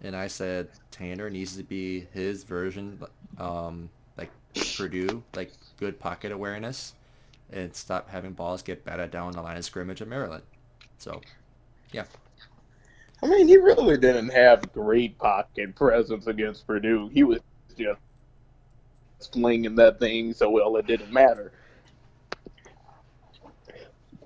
and 0.00 0.14
I 0.14 0.28
said 0.28 0.68
Tanner 0.92 1.28
needs 1.28 1.56
to 1.56 1.64
be 1.64 2.06
his 2.12 2.44
version, 2.44 3.02
um, 3.36 3.90
like 4.16 4.30
Purdue, 4.76 5.24
like 5.34 5.50
good 5.76 5.98
pocket 5.98 6.30
awareness, 6.30 6.94
and 7.50 7.74
stop 7.74 8.08
having 8.08 8.32
balls 8.32 8.62
get 8.62 8.84
batted 8.84 9.10
down 9.10 9.32
the 9.32 9.42
line 9.42 9.56
of 9.56 9.64
scrimmage 9.64 10.00
at 10.00 10.06
Maryland. 10.06 10.44
So, 10.98 11.20
I 13.22 13.26
mean, 13.26 13.48
he 13.48 13.56
really 13.58 13.98
didn't 13.98 14.30
have 14.30 14.72
great 14.72 15.18
pocket 15.18 15.74
presence 15.74 16.26
against 16.26 16.66
Purdue. 16.66 17.08
He 17.08 17.22
was 17.22 17.40
just 17.76 18.00
slinging 19.18 19.74
that 19.76 19.98
thing 19.98 20.32
so 20.32 20.50
well 20.50 20.76
it 20.76 20.86
didn't 20.86 21.12
matter. 21.12 21.52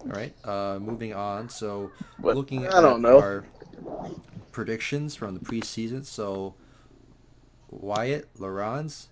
all 0.00 0.06
right, 0.10 0.34
uh, 0.44 0.78
moving 0.80 1.14
on. 1.14 1.48
So, 1.48 1.92
But 2.18 2.36
looking 2.36 2.66
I 2.66 2.80
don't 2.80 3.04
at 3.04 3.10
know. 3.10 3.18
our 3.18 3.44
predictions 4.52 5.14
from 5.16 5.34
the 5.34 5.40
preseason. 5.40 6.04
So 6.04 6.54
Wyatt, 7.70 8.28
Laurence, 8.38 9.08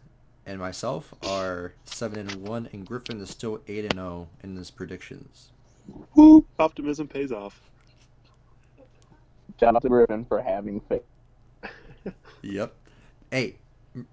and 0.47 0.59
myself 0.59 1.15
are 1.23 1.75
seven 1.85 2.21
and 2.21 2.43
one, 2.47 2.69
and 2.73 2.87
Griffin 2.87 3.21
is 3.21 3.31
still 3.31 3.61
eight 3.69 3.85
and 3.85 3.95
zero 3.95 4.29
in 4.43 4.57
his 4.57 4.71
predictions. 4.71 5.51
Whoop, 6.15 6.47
optimism 6.59 7.09
pays 7.09 7.33
off. 7.33 7.61
Shout 9.59 9.77
out 9.77 9.83
to 9.83 9.89
Griffin 9.89 10.25
for 10.25 10.43
having 10.43 10.81
faith. 10.81 11.03
Yep. 12.43 12.75
Hey, 13.31 13.57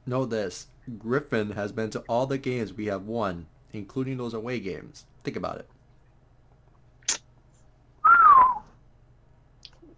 know 0.05 0.25
this: 0.25 0.67
Griffin 0.99 1.51
has 1.51 1.71
been 1.71 1.89
to 1.89 2.01
all 2.07 2.27
the 2.27 2.37
games 2.37 2.73
we 2.73 2.85
have 2.85 3.07
won, 3.07 3.47
including 3.73 4.17
those 4.17 4.35
away 4.35 4.59
games. 4.59 5.05
Think 5.23 5.35
about 5.35 5.57
it. 5.57 5.69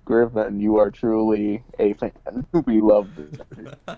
Griffin, 0.06 0.60
you 0.60 0.78
are 0.78 0.92
truly 0.92 1.64
a 1.80 1.94
fan. 1.94 2.12
We 2.66 2.82
love 2.82 3.10
this. 3.16 3.40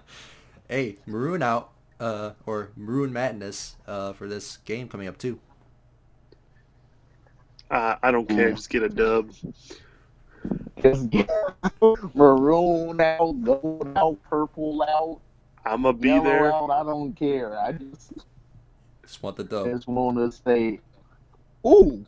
hey, 0.69 0.97
Maroon 1.05 1.41
out, 1.41 1.71
uh, 1.99 2.31
or 2.45 2.71
Maroon 2.75 3.13
Madness, 3.13 3.77
uh, 3.87 4.13
for 4.13 4.27
this 4.27 4.57
game 4.57 4.89
coming 4.89 5.07
up 5.07 5.17
too. 5.17 5.39
Uh, 7.71 7.95
I 8.03 8.11
don't 8.11 8.27
care. 8.29 8.51
Just 8.51 8.69
get 8.69 8.83
a 8.83 8.89
dub. 8.89 9.31
Just 10.81 11.09
get 11.09 11.29
maroon 12.13 12.99
out, 12.99 13.41
gold 13.43 13.87
out, 13.95 14.17
purple 14.23 14.83
out, 14.83 15.19
I'm 15.65 15.83
gonna 15.83 15.93
be 15.97 16.09
there. 16.19 16.51
out. 16.51 16.69
I 16.69 16.83
don't 16.83 17.13
care. 17.13 17.57
I 17.57 17.71
just 17.73 18.13
Just 19.01 19.23
want 19.23 19.37
the 19.37 19.43
dub. 19.45 19.65
just 19.67 19.87
want 19.87 20.17
to 20.17 20.31
say, 20.31 20.79
ooh, 21.65 22.05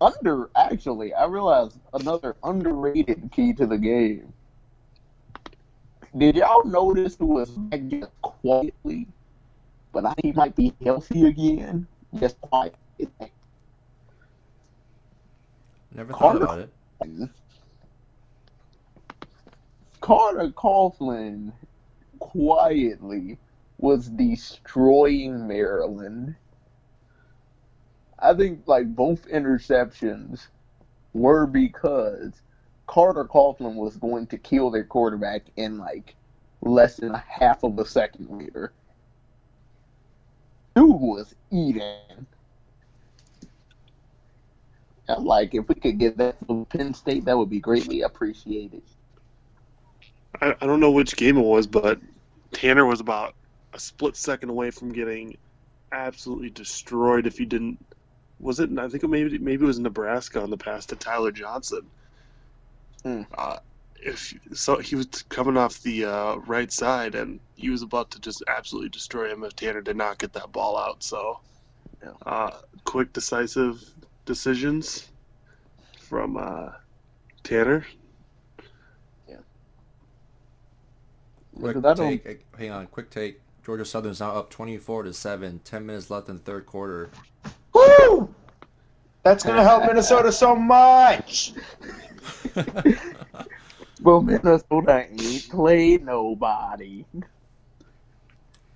under. 0.00 0.48
Actually, 0.56 1.12
I 1.12 1.26
realized 1.26 1.78
another 1.92 2.34
underrated 2.42 3.30
key 3.32 3.52
to 3.54 3.66
the 3.66 3.76
game. 3.78 4.32
Did 6.16 6.36
y'all 6.36 6.64
notice 6.64 7.16
who 7.16 7.26
was 7.26 7.50
back 7.50 7.80
just 7.88 8.10
quietly, 8.22 9.06
but 9.92 10.06
I 10.06 10.14
think 10.14 10.24
he 10.26 10.32
might 10.32 10.54
be 10.56 10.72
healthy 10.82 11.26
again? 11.26 11.86
Just 12.18 12.40
quiet. 12.40 12.74
Never 15.92 16.12
thought 16.12 16.18
Carter- 16.18 16.44
about 16.44 16.58
it. 16.60 16.70
Carter 20.04 20.50
Coughlin 20.50 21.50
quietly 22.18 23.38
was 23.78 24.06
destroying 24.10 25.48
Maryland. 25.48 26.34
I 28.18 28.34
think 28.34 28.64
like 28.66 28.94
both 28.94 29.26
interceptions 29.28 30.48
were 31.14 31.46
because 31.46 32.42
Carter 32.86 33.24
Coughlin 33.24 33.76
was 33.76 33.96
going 33.96 34.26
to 34.26 34.36
kill 34.36 34.70
their 34.70 34.84
quarterback 34.84 35.44
in 35.56 35.78
like 35.78 36.14
less 36.60 36.98
than 36.98 37.12
a 37.12 37.24
half 37.26 37.64
of 37.64 37.78
a 37.78 37.86
second 37.86 38.28
later. 38.28 38.74
Dude 40.76 41.00
was 41.00 41.34
eating. 41.50 42.26
I'm 45.08 45.24
like, 45.24 45.54
if 45.54 45.66
we 45.66 45.76
could 45.76 45.96
get 45.96 46.18
that 46.18 46.36
from 46.46 46.66
Penn 46.66 46.92
State, 46.92 47.24
that 47.24 47.38
would 47.38 47.48
be 47.48 47.58
greatly 47.58 48.02
appreciated. 48.02 48.82
I, 50.40 50.54
I 50.60 50.66
don't 50.66 50.80
know 50.80 50.90
which 50.90 51.16
game 51.16 51.36
it 51.36 51.42
was, 51.42 51.66
but 51.66 52.00
Tanner 52.52 52.86
was 52.86 53.00
about 53.00 53.34
a 53.72 53.78
split 53.78 54.16
second 54.16 54.50
away 54.50 54.70
from 54.70 54.92
getting 54.92 55.36
absolutely 55.92 56.50
destroyed 56.50 57.26
if 57.26 57.38
he 57.38 57.44
didn't. 57.44 57.84
Was 58.40 58.60
it? 58.60 58.70
I 58.78 58.88
think 58.88 59.04
it 59.04 59.08
maybe 59.08 59.38
maybe 59.38 59.64
it 59.64 59.66
was 59.66 59.78
Nebraska 59.78 60.42
on 60.42 60.50
the 60.50 60.56
pass 60.56 60.86
to 60.86 60.96
Tyler 60.96 61.30
Johnson. 61.32 61.82
Hmm. 63.02 63.22
Uh, 63.36 63.58
if 63.96 64.34
so, 64.52 64.78
he 64.78 64.96
was 64.96 65.06
coming 65.28 65.56
off 65.56 65.80
the 65.80 66.04
uh, 66.04 66.34
right 66.46 66.70
side, 66.70 67.14
and 67.14 67.40
he 67.54 67.70
was 67.70 67.82
about 67.82 68.10
to 68.10 68.20
just 68.20 68.42
absolutely 68.48 68.90
destroy 68.90 69.30
him 69.30 69.44
if 69.44 69.54
Tanner 69.56 69.80
did 69.80 69.96
not 69.96 70.18
get 70.18 70.32
that 70.34 70.52
ball 70.52 70.76
out. 70.76 71.02
So, 71.02 71.40
Yeah. 72.02 72.10
uh, 72.26 72.50
quick, 72.84 73.12
decisive 73.12 73.82
decisions 74.26 75.08
from 76.00 76.36
uh, 76.36 76.72
Tanner. 77.44 77.86
Quick 81.60 81.76
take. 81.94 82.26
eh, 82.26 82.34
Hang 82.58 82.70
on. 82.70 82.86
Quick 82.88 83.10
take. 83.10 83.40
Georgia 83.64 83.84
Southern's 83.84 84.20
now 84.20 84.32
up 84.32 84.50
24 84.50 85.04
to 85.04 85.12
7. 85.12 85.60
10 85.64 85.86
minutes 85.86 86.10
left 86.10 86.28
in 86.28 86.36
the 86.36 86.42
third 86.42 86.66
quarter. 86.66 87.10
Woo! 87.72 88.34
That's 89.22 89.42
going 89.42 89.56
to 89.56 89.62
help 89.62 89.84
Minnesota 89.86 90.30
so 90.32 90.54
much. 90.54 91.52
Well, 94.02 94.20
Minnesota 94.22 95.06
ain't 95.10 95.48
played 95.50 96.04
nobody. 96.04 97.06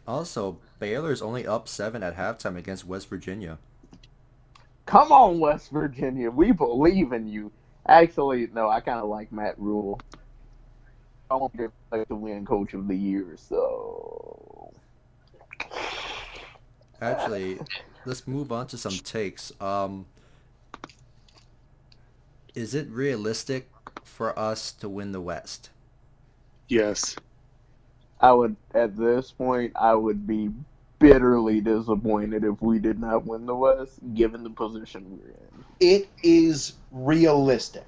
also, 0.07 0.59
Baylor's 0.79 1.21
only 1.21 1.47
up 1.47 1.69
7 1.69 2.03
at 2.03 2.17
halftime 2.17 2.57
against 2.57 2.87
West 2.87 3.09
Virginia. 3.11 3.59
Come 4.87 5.13
on, 5.13 5.39
West 5.39 5.71
Virginia. 5.71 6.31
We 6.31 6.53
believe 6.53 7.13
in 7.13 7.27
you. 7.29 7.53
Actually, 7.87 8.49
no, 8.55 8.71
I 8.71 8.81
kind 8.81 9.01
of 9.01 9.09
like 9.09 9.31
Matt 9.31 9.59
Rhule. 9.59 10.01
I 11.31 11.35
want 11.35 11.57
to 11.59 11.71
like 11.91 12.09
to 12.09 12.17
win 12.17 12.47
Coach 12.47 12.75
of 12.75 12.89
the 12.89 12.97
Year, 12.97 13.37
so. 13.37 14.73
Actually, 17.01 17.59
let's 18.07 18.27
move 18.27 18.51
on 18.51 18.67
to 18.69 18.79
some 18.79 18.93
takes. 18.93 19.53
Um, 19.61 20.07
is 22.55 22.75
it 22.75 22.89
realistic 22.89 23.69
for 24.03 24.37
us 24.39 24.73
to 24.73 24.89
win 24.89 25.13
the 25.13 25.21
West? 25.21 25.71
Yes. 26.69 27.15
I 28.21 28.33
would, 28.33 28.57
at 28.75 28.97
this 28.97 29.31
point, 29.31 29.73
I 29.77 29.95
would 29.95 30.27
be 30.27 30.51
bitterly 30.99 31.61
disappointed 31.61 32.43
if 32.43 32.61
we 32.61 32.79
did 32.79 32.99
not 32.99 33.27
win 33.27 33.47
the 33.47 33.55
West, 33.55 34.01
given 34.15 34.43
the 34.43 34.51
position 34.51 35.05
we're 35.11 35.29
in. 35.29 35.65
It 35.79 36.09
is 36.23 36.73
realistic. 36.91 37.85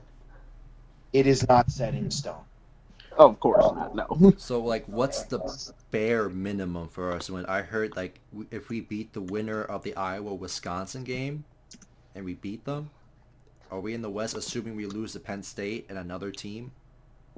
It 1.13 1.27
is 1.27 1.49
not 1.49 1.71
set 1.71 1.95
in 1.95 2.11
stone. 2.11 2.45
Of 3.19 3.41
course 3.41 3.65
oh. 3.67 3.75
not, 3.75 3.95
no. 3.95 4.35
So, 4.39 4.61
like, 4.61 4.85
what's 4.87 5.25
the 5.25 5.41
bare 5.91 6.29
minimum 6.29 6.89
for 6.89 7.13
us 7.13 7.29
When? 7.29 7.45
I 7.47 7.63
heard, 7.63 7.97
like, 7.97 8.21
if 8.51 8.69
we 8.69 8.81
beat 8.81 9.13
the 9.13 9.21
winner 9.21 9.63
of 9.63 9.83
the 9.83 9.95
Iowa-Wisconsin 9.97 11.05
game, 11.05 11.45
and 12.15 12.25
we 12.25 12.35
beat 12.35 12.65
them, 12.65 12.91
are 13.71 13.81
we 13.81 13.95
in 13.95 14.03
the 14.03 14.11
West 14.11 14.37
assuming 14.37 14.77
we 14.77 14.87
lose 14.87 15.13
to 15.13 15.21
Penn 15.21 15.43
State 15.43 15.87
and 15.89 15.99
another 15.99 16.31
team? 16.31 16.73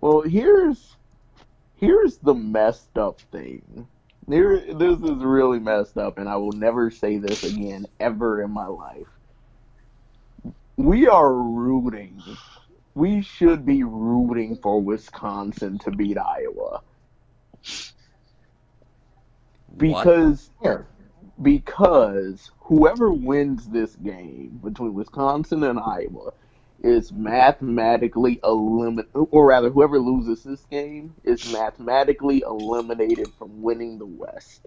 Well, 0.01 0.23
here's 0.23 0.97
here's 1.77 2.17
the 2.19 2.35
messed 2.35 2.97
up 2.97 3.21
thing. 3.33 3.87
Here, 4.29 4.59
this 4.73 4.99
is 4.99 5.23
really 5.23 5.59
messed 5.59 5.99
up, 5.99 6.19
and 6.19 6.29
I 6.29 6.37
will 6.37 6.53
never 6.53 6.91
say 6.91 7.19
this 7.19 7.45
again 7.45 7.87
ever 8.01 8.43
in 8.43 8.51
my 8.51 8.67
life. 8.67 9.09
We 10.77 11.07
are 11.09 11.35
rooting. 11.35 12.23
We 12.95 13.23
should 13.23 13.65
be 13.65 13.85
rooting 13.85 14.57
for 14.57 14.81
Wisconsin 14.81 15.79
to 15.81 15.91
beat 15.91 16.19
Iowa 16.19 16.83
because 19.77 20.51
Here. 20.63 20.87
because 21.41 22.51
whoever 22.61 23.11
wins 23.13 23.69
this 23.69 23.95
game 23.97 24.61
between 24.63 24.95
Wisconsin 24.95 25.65
and 25.65 25.79
Iowa 25.79 26.33
is 26.83 27.13
mathematically 27.13 28.41
eliminated, 28.43 29.11
or 29.15 29.47
rather, 29.47 29.71
whoever 29.71 29.99
loses 29.99 30.43
this 30.43 30.65
game 30.65 31.15
is 31.23 31.53
mathematically 31.53 32.43
eliminated 32.45 33.29
from 33.39 33.63
winning 33.63 33.99
the 33.99 34.07
West. 34.07 34.67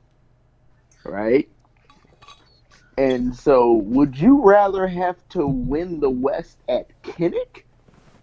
Right? 1.04 1.50
And 2.98 3.36
so, 3.36 3.74
would 3.74 4.18
you 4.18 4.42
rather 4.42 4.88
have 4.88 5.18
to 5.30 5.46
win 5.46 6.00
the 6.00 6.10
West 6.10 6.58
at 6.70 6.88
Kinnick, 7.04 7.65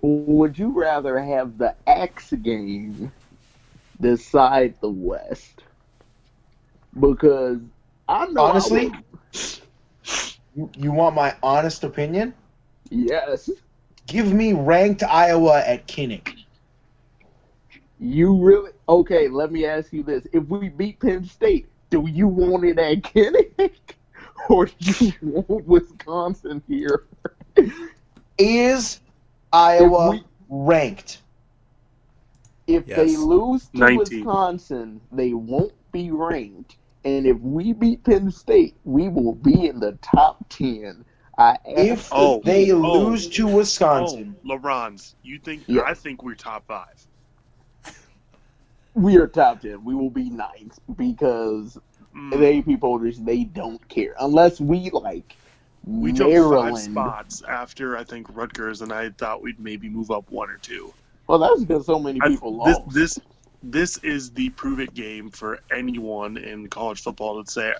would 0.02 0.58
you 0.58 0.70
rather 0.70 1.18
have 1.18 1.58
the 1.58 1.74
X 1.86 2.32
game 2.32 3.12
decide 4.00 4.74
the 4.80 4.90
West? 4.90 5.62
Because 6.98 7.60
I 8.08 8.26
know 8.26 8.42
I 8.42 8.50
Honestly? 8.50 8.88
would- 8.88 9.04
You, 10.54 10.70
you 10.76 10.92
want 10.92 11.14
my 11.14 11.34
honest 11.42 11.82
opinion? 11.84 12.34
yes. 12.90 13.48
Give 14.06 14.32
me 14.32 14.52
ranked 14.52 15.02
Iowa 15.02 15.62
at 15.64 15.86
Kinnick. 15.86 16.34
You 17.98 18.36
really 18.42 18.72
okay? 18.88 19.28
Let 19.28 19.52
me 19.52 19.64
ask 19.64 19.92
you 19.92 20.02
this: 20.02 20.26
If 20.32 20.44
we 20.48 20.68
beat 20.68 20.98
Penn 21.00 21.24
State, 21.24 21.68
do 21.90 22.06
you 22.08 22.26
want 22.26 22.64
it 22.64 22.78
at 22.78 23.02
Kinnick, 23.02 23.70
or 24.50 24.66
do 24.66 25.06
you 25.06 25.12
want 25.48 25.66
Wisconsin 25.66 26.62
here? 26.68 27.04
Is 28.38 29.00
Iowa 29.52 30.10
we- 30.10 30.24
ranked? 30.48 31.20
If 32.66 32.86
they 32.86 33.16
lose 33.16 33.66
to 33.68 33.78
19. 33.78 34.24
Wisconsin, 34.24 35.00
they 35.10 35.32
won't 35.34 35.72
be 35.90 36.10
ranked, 36.10 36.76
and 37.04 37.26
if 37.26 37.38
we 37.40 37.72
beat 37.72 38.04
Penn 38.04 38.30
State, 38.30 38.76
we 38.84 39.08
will 39.08 39.34
be 39.34 39.66
in 39.66 39.80
the 39.80 39.92
top 40.00 40.48
ten. 40.48 41.04
I 41.36 41.56
If 41.64 42.08
Oh, 42.12 42.40
they 42.44 42.70
oh, 42.70 42.78
lose 42.78 43.28
to 43.30 43.48
Wisconsin, 43.48 44.36
Oh, 44.44 44.48
LeBron's. 44.56 45.16
You 45.22 45.38
think? 45.38 45.64
Yeah. 45.66 45.82
I 45.82 45.94
think 45.94 46.22
we're 46.22 46.34
top 46.34 46.66
five. 46.68 47.06
we 48.94 49.16
are 49.16 49.26
top 49.26 49.60
ten. 49.62 49.84
We 49.84 49.94
will 49.94 50.10
be 50.10 50.30
ninth 50.30 50.78
because 50.96 51.78
Mm. 52.14 52.30
the 52.64 52.72
AP 52.74 52.78
voters 52.78 53.18
they 53.18 53.44
don't 53.44 53.86
care 53.88 54.14
unless 54.20 54.60
we 54.60 54.90
like 54.90 55.34
we 55.84 56.12
jumped 56.12 56.32
Maryland. 56.32 56.74
five 56.74 56.78
spots 56.78 57.42
after 57.48 57.96
I 57.96 58.04
think 58.04 58.26
Rutgers, 58.30 58.82
and 58.82 58.92
I 58.92 59.10
thought 59.10 59.42
we'd 59.42 59.58
maybe 59.58 59.88
move 59.88 60.10
up 60.10 60.30
one 60.30 60.50
or 60.50 60.58
two. 60.58 60.92
Well, 61.28 61.38
that's 61.38 61.64
because 61.64 61.86
so 61.86 61.98
many 61.98 62.20
I- 62.22 62.28
people 62.28 62.62
this, 62.64 62.78
this 62.94 63.18
this 63.62 63.98
is 63.98 64.32
the 64.32 64.50
prove 64.50 64.80
it 64.80 64.94
game 64.94 65.30
for 65.30 65.58
anyone 65.72 66.36
in 66.36 66.68
college 66.68 67.00
football 67.00 67.42
to 67.42 67.50
say, 67.50 67.72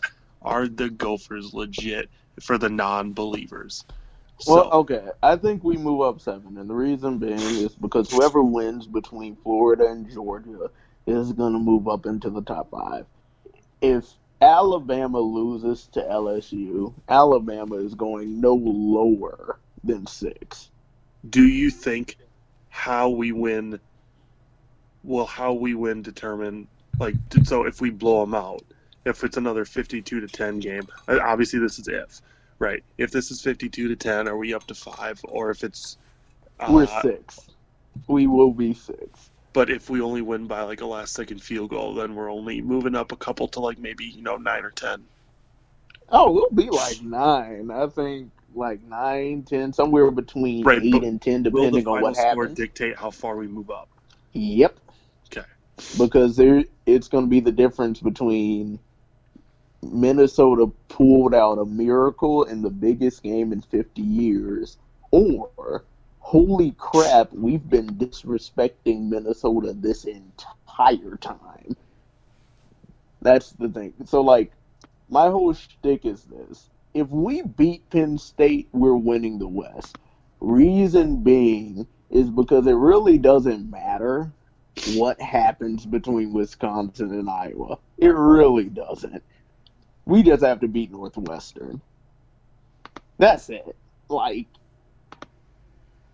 are 0.42 0.68
the 0.68 0.90
Gophers 0.90 1.52
legit 1.52 2.08
for 2.40 2.56
the 2.56 2.68
non-believers? 2.68 3.84
So, 4.40 4.54
Well, 4.54 4.70
okay. 4.72 5.08
I 5.22 5.36
think 5.36 5.62
we 5.64 5.76
move 5.76 6.00
up 6.02 6.20
seven, 6.20 6.56
and 6.58 6.68
the 6.70 6.74
reason 6.74 7.18
being 7.18 7.32
is 7.38 7.74
because 7.74 8.10
whoever 8.10 8.42
wins 8.42 8.86
between 8.86 9.36
Florida 9.36 9.86
and 9.86 10.10
Georgia 10.10 10.70
is 11.06 11.32
going 11.32 11.52
to 11.52 11.58
move 11.58 11.88
up 11.88 12.06
into 12.06 12.30
the 12.30 12.42
top 12.42 12.70
five. 12.70 13.06
If 13.80 14.04
Alabama 14.42 15.20
loses 15.20 15.86
to 15.92 16.00
LSU, 16.02 16.92
Alabama 17.08 17.76
is 17.76 17.94
going 17.94 18.40
no 18.40 18.54
lower 18.54 19.58
than 19.84 20.06
six. 20.06 20.70
do 21.30 21.46
you 21.46 21.70
think 21.70 22.16
how 22.68 23.08
we 23.10 23.32
win? 23.32 23.78
Will 25.04 25.26
how 25.26 25.52
we 25.52 25.74
win 25.74 26.02
determine 26.02 26.68
like 26.98 27.14
so 27.44 27.64
if 27.66 27.80
we 27.80 27.90
blow 27.90 28.20
them 28.22 28.34
out? 28.34 28.64
If 29.04 29.24
it's 29.24 29.36
another 29.36 29.64
fifty-two 29.64 30.20
to 30.20 30.28
ten 30.28 30.60
game, 30.60 30.82
uh, 31.08 31.18
obviously 31.22 31.58
this 31.60 31.78
is 31.78 31.88
if, 31.88 32.20
right? 32.58 32.82
If 32.98 33.10
this 33.12 33.30
is 33.30 33.42
fifty-two 33.42 33.88
to 33.88 33.96
ten, 33.96 34.28
are 34.28 34.36
we 34.36 34.54
up 34.54 34.66
to 34.68 34.74
five? 34.74 35.20
Or 35.28 35.50
if 35.50 35.64
it's 35.64 35.98
We're 36.68 36.84
uh, 36.84 37.02
six. 37.02 37.40
We 38.08 38.26
will 38.26 38.52
be 38.52 38.74
six. 38.74 39.31
But 39.52 39.70
if 39.70 39.90
we 39.90 40.00
only 40.00 40.22
win 40.22 40.46
by 40.46 40.62
like 40.62 40.80
a 40.80 40.86
last 40.86 41.14
second 41.14 41.42
field 41.42 41.70
goal, 41.70 41.94
then 41.94 42.14
we're 42.14 42.32
only 42.32 42.62
moving 42.62 42.94
up 42.94 43.12
a 43.12 43.16
couple 43.16 43.48
to 43.48 43.60
like 43.60 43.78
maybe, 43.78 44.04
you 44.06 44.22
know, 44.22 44.36
nine 44.36 44.64
or 44.64 44.70
ten. 44.70 45.04
Oh, 46.08 46.32
we'll 46.32 46.50
be 46.50 46.70
like 46.70 47.02
nine. 47.02 47.70
I 47.72 47.88
think 47.88 48.32
like 48.54 48.82
nine, 48.82 49.44
ten, 49.44 49.72
somewhere 49.72 50.10
between 50.10 50.66
Right, 50.66 50.82
eight 50.82 51.04
and 51.04 51.20
ten, 51.22 51.42
Will 51.44 51.68
the 51.68 51.80
depending 51.80 51.86
on 51.88 52.00
what 52.00 52.16
score 52.16 52.46
happens. 52.46 52.56
dictate 52.56 52.96
how 52.98 53.10
far 53.10 53.36
we 53.36 53.48
move 53.48 53.70
up? 53.70 53.90
Yep. 54.32 54.78
Okay. 55.32 55.46
Because 55.96 56.36
there, 56.36 56.64
it's 56.86 57.08
going 57.08 57.24
to 57.24 57.30
be 57.30 57.40
the 57.40 57.52
difference 57.52 58.00
between 58.00 58.80
Minnesota 59.82 60.68
pulled 60.88 61.34
out 61.34 61.58
a 61.58 61.64
miracle 61.66 62.44
in 62.44 62.62
the 62.62 62.70
biggest 62.70 63.22
game 63.22 63.52
in 63.52 63.62
50 63.62 64.02
years, 64.02 64.78
or 65.10 65.84
holy 66.32 66.70
crap, 66.78 67.30
we've 67.34 67.68
been 67.68 67.88
disrespecting 67.88 69.10
Minnesota 69.10 69.74
this 69.74 70.04
entire 70.04 71.18
time. 71.20 71.76
That's 73.20 73.50
the 73.50 73.68
thing. 73.68 73.92
So, 74.06 74.22
like, 74.22 74.50
my 75.10 75.28
whole 75.28 75.52
shtick 75.52 76.06
is 76.06 76.24
this: 76.24 76.70
if 76.94 77.06
we 77.08 77.42
beat 77.42 77.88
Penn 77.90 78.16
State, 78.16 78.70
we're 78.72 78.96
winning 78.96 79.38
the 79.38 79.46
West. 79.46 79.98
Reason 80.40 81.22
being 81.22 81.86
is 82.08 82.30
because 82.30 82.66
it 82.66 82.76
really 82.76 83.18
doesn't 83.18 83.70
matter 83.70 84.32
what 84.94 85.20
happens 85.20 85.84
between 85.84 86.32
Wisconsin 86.32 87.12
and 87.12 87.28
Iowa. 87.28 87.76
It 87.98 88.14
really 88.14 88.70
doesn't. 88.70 89.22
We 90.06 90.22
just 90.22 90.42
have 90.42 90.60
to 90.60 90.68
beat 90.68 90.90
Northwestern. 90.90 91.82
That's 93.18 93.50
it. 93.50 93.76
Like, 94.08 94.46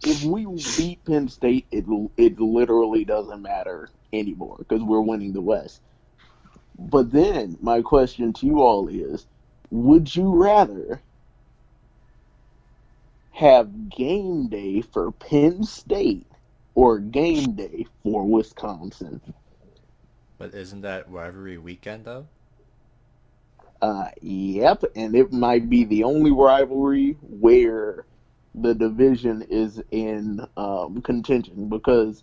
if 0.03 0.23
we 0.23 0.47
beat 0.77 1.05
Penn 1.05 1.29
State, 1.29 1.67
it 1.71 1.85
it 2.17 2.41
literally 2.41 3.05
doesn't 3.05 3.43
matter 3.43 3.91
anymore 4.13 4.57
because 4.59 4.83
we're 4.83 5.01
winning 5.01 5.33
the 5.33 5.43
West. 5.43 5.81
But 6.79 7.11
then 7.13 7.57
my 7.61 7.83
question 7.83 8.33
to 8.35 8.47
you 8.47 8.61
all 8.63 8.89
is: 8.89 9.27
Would 9.71 10.15
you 10.15 10.35
rather 10.35 11.03
have 13.33 13.91
game 13.91 14.49
day 14.49 14.81
for 14.83 15.13
Penn 15.13 15.65
State 15.65 16.27
or 16.75 16.99
game 16.99 17.55
day 17.55 17.87
for 18.03 18.25
Wisconsin? 18.29 19.21
But 20.39 20.55
isn't 20.55 20.83
that 20.83 21.11
rivalry 21.11 21.59
weekend 21.59 22.05
though? 22.05 22.29
Uh, 23.81 24.09
yep, 24.21 24.83
and 24.97 25.15
it 25.15 25.33
might 25.33 25.69
be 25.71 25.85
the 25.85 26.05
only 26.05 26.33
rivalry 26.33 27.17
where 27.23 28.07
the 28.55 28.75
division 28.75 29.43
is 29.49 29.81
in 29.91 30.41
um, 30.57 31.03
contention 31.03 31.69
because 31.69 32.23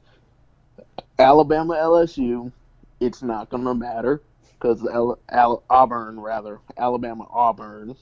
Alabama 1.19 1.75
LSU, 1.75 2.51
it's 2.99 3.21
not 3.21 3.49
going 3.49 3.63
to 3.63 3.73
matter 3.73 4.21
because 4.53 4.85
Al- 4.85 5.19
Al- 5.29 5.63
Auburn, 5.69 6.19
rather, 6.19 6.59
Alabama 6.77 7.27
Auburn, 7.31 7.95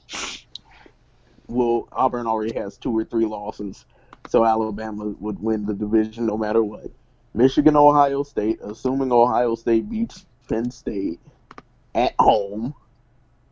will 1.48 1.88
Auburn 1.92 2.26
already 2.26 2.54
has 2.54 2.76
two 2.76 2.96
or 2.96 3.04
three 3.04 3.26
losses, 3.26 3.84
so 4.28 4.44
Alabama 4.44 5.14
would 5.20 5.40
win 5.40 5.66
the 5.66 5.74
division 5.74 6.26
no 6.26 6.36
matter 6.36 6.62
what. 6.62 6.86
Michigan, 7.34 7.76
Ohio 7.76 8.22
State, 8.22 8.60
assuming 8.62 9.12
Ohio 9.12 9.54
State 9.54 9.90
beats 9.90 10.24
Penn 10.48 10.70
State 10.70 11.20
at 11.94 12.14
home 12.18 12.74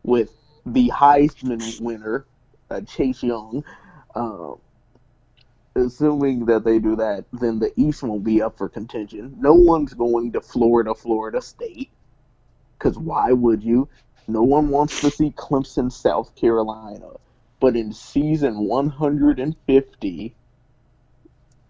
with 0.02 0.30
the 0.64 0.88
Heisman 0.88 1.80
winner, 1.80 2.24
uh, 2.70 2.80
Chase 2.82 3.22
Young. 3.22 3.64
Uh, 4.14 4.54
assuming 5.74 6.44
that 6.46 6.64
they 6.64 6.78
do 6.78 6.96
that, 6.96 7.24
then 7.32 7.58
the 7.58 7.72
East 7.76 8.02
won't 8.02 8.24
be 8.24 8.42
up 8.42 8.58
for 8.58 8.68
contention. 8.68 9.34
No 9.38 9.54
one's 9.54 9.94
going 9.94 10.32
to 10.32 10.40
Florida, 10.40 10.94
Florida 10.94 11.40
State, 11.40 11.90
because 12.78 12.98
why 12.98 13.32
would 13.32 13.62
you? 13.62 13.88
No 14.28 14.42
one 14.42 14.68
wants 14.68 15.00
to 15.00 15.10
see 15.10 15.30
Clemson, 15.30 15.90
South 15.90 16.34
Carolina. 16.36 17.08
But 17.60 17.76
in 17.76 17.92
season 17.92 18.58
150, 18.58 20.34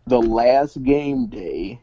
the 0.07 0.23
last 0.23 0.83
game 0.83 1.27
day, 1.27 1.81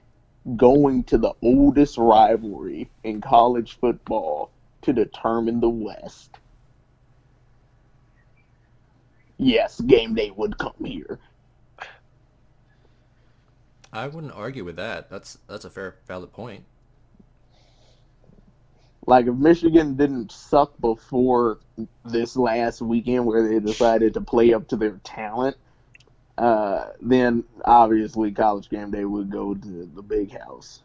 going 0.55 1.03
to 1.05 1.17
the 1.17 1.33
oldest 1.41 1.97
rivalry 1.97 2.89
in 3.03 3.21
college 3.21 3.77
football 3.79 4.51
to 4.81 4.93
determine 4.93 5.59
the 5.59 5.69
West. 5.69 6.37
Yes, 9.39 9.79
game 9.79 10.15
day 10.15 10.31
would 10.31 10.57
come 10.57 10.73
here. 10.83 11.17
I 13.91 14.07
wouldn't 14.07 14.33
argue 14.33 14.65
with 14.65 14.75
that. 14.75 15.09
That's 15.09 15.39
that's 15.47 15.65
a 15.65 15.69
fair 15.69 15.95
valid 16.07 16.33
point. 16.33 16.65
Like 19.07 19.25
if 19.27 19.35
Michigan 19.35 19.95
didn't 19.95 20.31
suck 20.31 20.73
before 20.79 21.59
this 22.05 22.35
last 22.35 22.81
weekend 22.81 23.25
where 23.25 23.47
they 23.47 23.59
decided 23.59 24.13
to 24.13 24.21
play 24.21 24.53
up 24.53 24.67
to 24.67 24.75
their 24.75 24.99
talent, 25.05 25.55
uh, 26.37 26.89
then 27.01 27.45
obviously 27.63 28.31
college 28.31 28.69
game 28.69 28.91
day 28.91 29.05
would 29.05 29.31
go 29.31 29.55
to 29.55 29.89
the 29.95 30.01
big 30.01 30.37
house. 30.37 30.81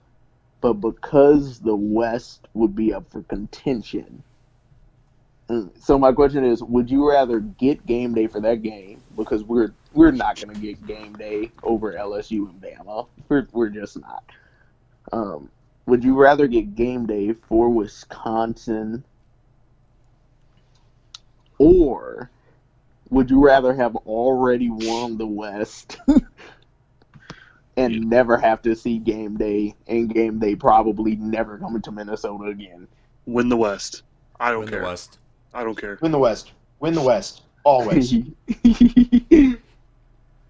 But 0.61 0.75
because 0.75 1.59
the 1.59 1.77
West 1.77 2.47
would 2.55 2.75
be 2.75 2.95
up 2.95 3.11
for 3.11 3.23
contention, 3.25 4.23
so 5.79 5.99
my 5.99 6.13
question 6.13 6.45
is: 6.45 6.63
Would 6.63 6.91
you 6.91 7.09
rather 7.09 7.41
get 7.41 7.85
game 7.87 8.15
day 8.15 8.27
for 8.27 8.41
that 8.41 8.63
game 8.63 9.03
because 9.17 9.45
we're 9.45 9.75
we're 9.93 10.11
not 10.11 10.37
going 10.41 10.55
to 10.55 10.61
get 10.61 10.87
game 10.87 11.13
day 11.15 11.51
over 11.63 11.93
LSU 11.93 12.49
and 12.49 12.61
Bama? 12.61 13.09
We're 13.29 13.47
we're 13.53 13.69
just 13.69 13.99
not. 14.01 14.25
Um, 15.13 15.51
would 15.87 16.03
you 16.03 16.15
rather 16.19 16.47
get 16.47 16.75
game 16.75 17.07
day 17.07 17.35
for 17.35 17.69
Wisconsin 17.69 19.05
or 21.59 22.31
would 23.11 23.31
you 23.31 23.45
rather 23.45 23.75
have 23.75 23.95
already 23.97 24.71
won 24.71 25.19
the 25.19 25.27
West 25.27 25.99
and 27.77 27.93
Yeah. 27.93 28.01
never 28.01 28.39
have 28.39 28.63
to 28.63 28.75
see 28.75 28.99
game 28.99 29.37
day 29.37 29.75
and 29.87 30.13
game 30.13 30.39
day 30.39 30.57
probably 30.57 31.17
never 31.17 31.59
coming 31.59 31.83
to 31.83 31.93
Minnesota 31.93 32.45
again? 32.45 32.89
Win 33.27 33.51
the 33.51 33.57
West. 33.57 34.03
I 34.41 34.51
don't 34.51 34.61
Win 34.61 34.71
care. 34.71 34.81
the 34.81 34.87
West. 34.87 35.19
I 35.55 35.63
don't 35.63 35.79
care. 35.79 35.99
Win 36.03 36.13
the 36.13 36.19
West. 36.19 36.53
Win 36.81 36.95
the 36.95 37.03
West. 37.03 37.43
Always. 37.63 38.15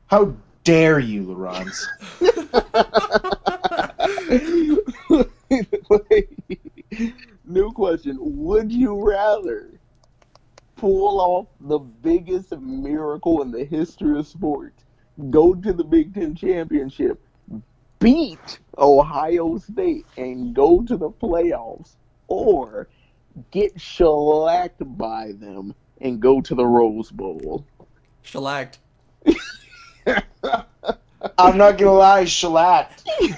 How 0.07 0.35
dare 0.65 0.99
you, 0.99 1.25
Laurence? 1.25 1.87
New 7.45 7.71
question. 7.73 8.17
Would 8.19 8.73
you 8.73 9.07
rather 9.07 9.69
pull 10.77 11.21
off 11.21 11.47
the 11.61 11.79
biggest 11.79 12.53
miracle 12.59 13.43
in 13.43 13.51
the 13.51 13.65
history 13.65 14.19
of 14.19 14.27
sports, 14.27 14.85
go 15.31 15.55
to 15.55 15.73
the 15.73 15.85
Big 15.85 16.15
Ten 16.15 16.35
championship, 16.35 17.21
beat 18.01 18.59
Ohio 18.79 19.59
State, 19.59 20.07
and 20.17 20.55
go 20.55 20.83
to 20.83 20.97
the 20.97 21.11
playoffs, 21.11 21.97
or 22.29 22.89
get 23.51 23.81
shellacked 23.81 24.83
by 24.99 25.33
them 25.33 25.75
and 26.01 26.21
go 26.21 26.41
to 26.41 26.55
the 26.55 26.65
Rose 26.67 27.11
Bowl? 27.11 27.67
Shellacked. 28.23 28.79
I'm 31.39 31.57
not 31.57 31.79
gonna 31.79 31.93
lie, 31.93 32.25
shellacked. 32.25 33.09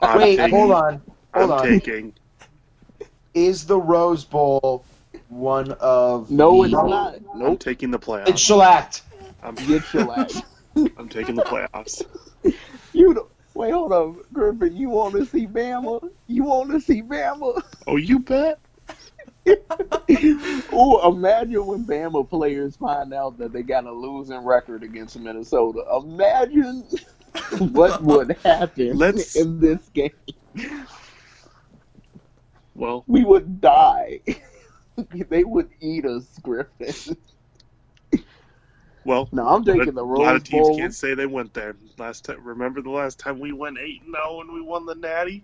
I'm 0.00 0.18
Wait, 0.18 0.36
taking, 0.36 0.50
hold 0.50 0.72
on. 0.72 1.02
Hold 1.34 1.50
I'm 1.50 1.58
on. 1.58 1.64
taking. 1.64 2.14
Is 3.34 3.66
the 3.66 3.78
Rose 3.78 4.24
Bowl 4.24 4.84
one 5.28 5.72
of 5.72 6.30
no, 6.30 6.62
the... 6.62 6.64
it's 6.64 6.72
not. 6.72 7.14
I'm 7.34 7.38
Nope. 7.38 7.60
taking 7.60 7.90
the 7.90 7.98
playoffs. 7.98 8.28
It's 8.28 8.40
shellacked. 8.40 9.02
I'm, 9.42 9.54
Get 9.54 9.84
shellacked. 9.84 10.42
I'm 10.96 11.08
taking 11.08 11.34
the 11.34 11.42
playoffs. 11.42 12.04
You 12.92 13.14
don't, 13.14 13.27
wait, 13.58 13.72
hold 13.72 13.92
on, 13.92 14.20
Griffin. 14.32 14.76
You 14.76 14.88
want 14.90 15.14
to 15.16 15.26
see 15.26 15.46
Bama? 15.46 16.08
You 16.28 16.44
want 16.44 16.70
to 16.70 16.80
see 16.80 17.02
Bama? 17.02 17.60
Oh, 17.88 17.96
you 17.96 18.20
bet. 18.20 18.60
oh, 20.72 21.12
imagine 21.12 21.66
when 21.66 21.84
Bama 21.84 22.28
players 22.28 22.76
find 22.76 23.12
out 23.12 23.36
that 23.38 23.52
they 23.52 23.62
got 23.62 23.84
a 23.84 23.90
losing 23.92 24.44
record 24.44 24.84
against 24.84 25.18
Minnesota. 25.18 25.82
Imagine 26.04 26.84
what 27.58 28.00
would 28.02 28.36
happen 28.44 28.96
Let's- 28.96 29.34
in 29.34 29.58
this 29.58 29.88
game. 29.88 30.12
Well, 32.74 33.02
We 33.08 33.24
would 33.24 33.60
die. 33.60 34.20
they 35.28 35.42
would 35.42 35.68
eat 35.80 36.04
us, 36.04 36.24
Griffin. 36.42 37.16
Well. 39.08 39.28
No, 39.32 39.48
I'm 39.48 39.62
a 39.62 39.64
the 39.64 39.80
of- 39.88 39.94
the 39.94 40.02
a 40.02 40.04
lot 40.04 40.36
of 40.36 40.44
teams 40.44 40.68
Bowl. 40.68 40.76
can't 40.78 40.94
say 40.94 41.14
they 41.14 41.26
went 41.26 41.52
there. 41.54 41.74
Last 41.98 42.24
time, 42.26 42.44
remember 42.44 42.80
the 42.82 42.90
last 42.90 43.18
time 43.18 43.40
we 43.40 43.52
went 43.52 43.78
eight 43.78 44.02
and 44.02 44.14
zero 44.14 44.40
and 44.42 44.52
we 44.52 44.60
won 44.60 44.86
the 44.86 44.94
Natty. 44.94 45.42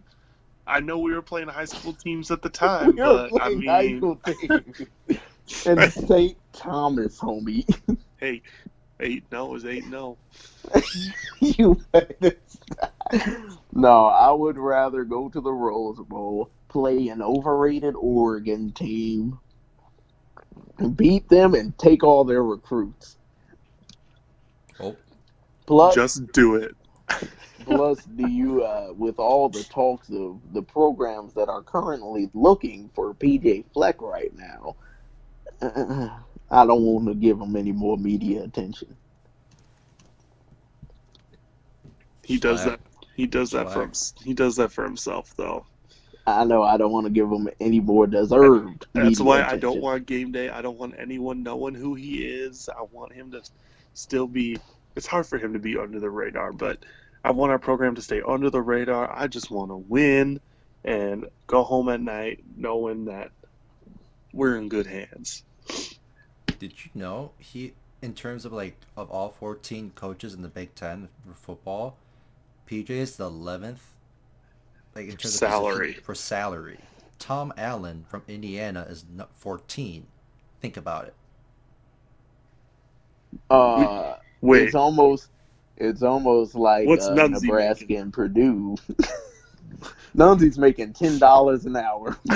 I 0.67 0.81
know 0.81 0.99
we 0.99 1.13
were 1.13 1.23
playing 1.23 1.49
high 1.49 1.65
school 1.65 1.93
teams 1.93 2.31
at 2.31 2.41
the 2.43 2.49
time, 2.65 2.95
We 2.97 3.03
were 3.03 3.29
but 3.31 3.43
I 3.43 3.55
playing 3.55 3.63
high 3.67 3.97
school 3.97 4.17
teams. 4.27 4.83
and 5.67 5.93
St. 6.09 6.37
Thomas, 6.53 7.19
homie. 7.19 7.65
hey, 8.19 8.41
eight 9.01 9.25
no 9.33 9.49
oh 9.51 9.55
is 9.57 9.65
eight 9.65 9.87
no. 9.89 10.17
Oh. 10.75 10.81
you 11.41 11.81
better. 11.93 12.37
No, 13.73 14.07
I 14.07 14.31
would 14.31 14.57
rather 14.57 15.05
go 15.05 15.29
to 15.29 15.41
the 15.41 15.53
Rose 15.53 15.99
Bowl, 16.09 16.51
play 16.69 17.09
an 17.09 17.21
overrated 17.21 17.95
Oregon 17.97 18.73
team, 18.73 19.39
and 20.79 20.97
beat 20.97 21.29
them, 21.29 21.55
and 21.55 21.77
take 21.79 22.03
all 22.03 22.25
their 22.25 22.43
recruits. 22.43 23.17
Oh, 24.81 24.97
Plus, 25.67 25.95
Just 25.95 26.33
do 26.33 26.57
it. 26.57 26.75
plus, 27.65 28.03
do 28.05 28.29
you, 28.29 28.63
uh, 28.63 28.93
with 28.97 29.19
all 29.19 29.49
the 29.49 29.65
talks 29.65 30.11
of 30.11 30.41
the 30.53 30.63
programs 30.63 31.33
that 31.35 31.49
are 31.49 31.63
currently 31.63 32.31
looking 32.35 32.91
for 32.95 33.15
PJ 33.15 33.65
Fleck 33.73 34.01
right 34.03 34.33
now, 34.37 34.77
uh, 35.63 36.09
I 36.51 36.67
don't 36.67 36.83
want 36.83 37.09
to 37.09 37.15
give 37.15 37.41
him 37.41 37.57
any 37.57 37.73
more 37.73 37.97
media 37.97 38.43
attention. 38.43 38.95
He 42.23 42.39
does 42.39 42.63
Slack. 42.63 42.81
that. 42.81 43.07
He 43.17 43.27
does 43.27 43.51
that 43.53 43.73
for 43.73 43.83
him. 43.83 43.93
He 44.23 44.35
does 44.35 44.57
that 44.57 44.73
for 44.73 44.85
himself, 44.85 45.35
though. 45.37 45.67
I 46.27 46.45
know 46.45 46.63
I 46.63 46.77
don't 46.77 46.91
want 46.91 47.07
to 47.07 47.13
give 47.13 47.31
him 47.31 47.49
any 47.61 47.81
more 47.81 48.07
deserved. 48.07 48.87
That's 48.93 49.21
media 49.21 49.25
why 49.25 49.43
I 49.43 49.57
don't 49.57 49.81
want 49.81 50.07
game 50.07 50.33
day. 50.33 50.49
I 50.49 50.63
don't 50.63 50.79
want 50.79 50.95
anyone 50.99 51.43
knowing 51.43 51.75
who 51.75 51.95
he 51.95 52.25
is. 52.25 52.69
I 52.69 52.83
want 52.91 53.13
him 53.13 53.31
to 53.33 53.43
still 53.95 54.27
be. 54.27 54.59
It's 54.97 55.07
hard 55.07 55.27
for 55.27 55.39
him 55.39 55.53
to 55.55 55.59
be 55.59 55.77
under 55.79 55.99
the 55.99 56.11
radar, 56.11 56.53
but 56.53 56.85
I 57.25 57.31
want 57.33 57.51
our 57.51 57.59
program 57.59 57.95
to 57.97 58.03
stay 58.03 58.21
under 58.27 58.51
the 58.51 58.61
radar. 58.61 59.11
I 59.13 59.27
just 59.27 59.51
want 59.51 59.71
to 59.71 59.77
win 59.77 60.41
and 60.85 61.27
go 61.47 61.63
home 61.65 61.89
at 61.89 62.01
night 62.01 62.45
knowing 62.57 63.07
that 63.07 63.31
we're 64.33 64.57
in 64.57 64.69
good 64.69 64.87
hands. 64.87 65.43
did 66.59 66.73
you 66.85 66.91
know 66.95 67.31
he, 67.39 67.73
in 68.03 68.15
terms 68.15 68.45
of 68.45 68.53
like 68.53 68.77
of 68.97 69.11
all 69.11 69.31
14 69.31 69.93
coaches 69.95 70.35
in 70.35 70.43
the 70.43 70.49
Big 70.49 70.75
Ten 70.75 71.09
for 71.27 71.35
football, 71.35 71.97
PJ 72.69 72.91
is 72.91 73.17
the 73.17 73.31
11th. 73.31 73.79
Like 74.95 75.09
in 75.09 75.17
terms 75.17 75.35
Salary. 75.35 75.73
of 75.73 75.79
position- 75.81 76.05
for 76.05 76.15
salary. 76.15 76.79
Tom 77.19 77.53
Allen 77.57 78.05
from 78.09 78.23
Indiana 78.29 78.87
is 78.89 79.05
14. 79.37 80.07
Think 80.61 80.77
about 80.77 81.07
it. 81.07 81.15
Uh, 83.51 84.17
Wait, 84.41 84.63
it's 84.63 84.75
almost 84.75 85.29
it's 85.77 86.03
almost 86.03 86.55
like 86.55 86.87
What's 86.87 87.07
uh, 87.07 87.15
Nunzi 87.15 87.43
Nebraska 87.43 87.85
making? 87.85 87.97
and 87.99 88.13
Purdue. 88.13 88.77
Nunzi's 90.17 90.59
making 90.59 90.93
ten 90.93 91.19
dollars 91.19 91.67
an 91.67 91.77
hour. 91.77 92.17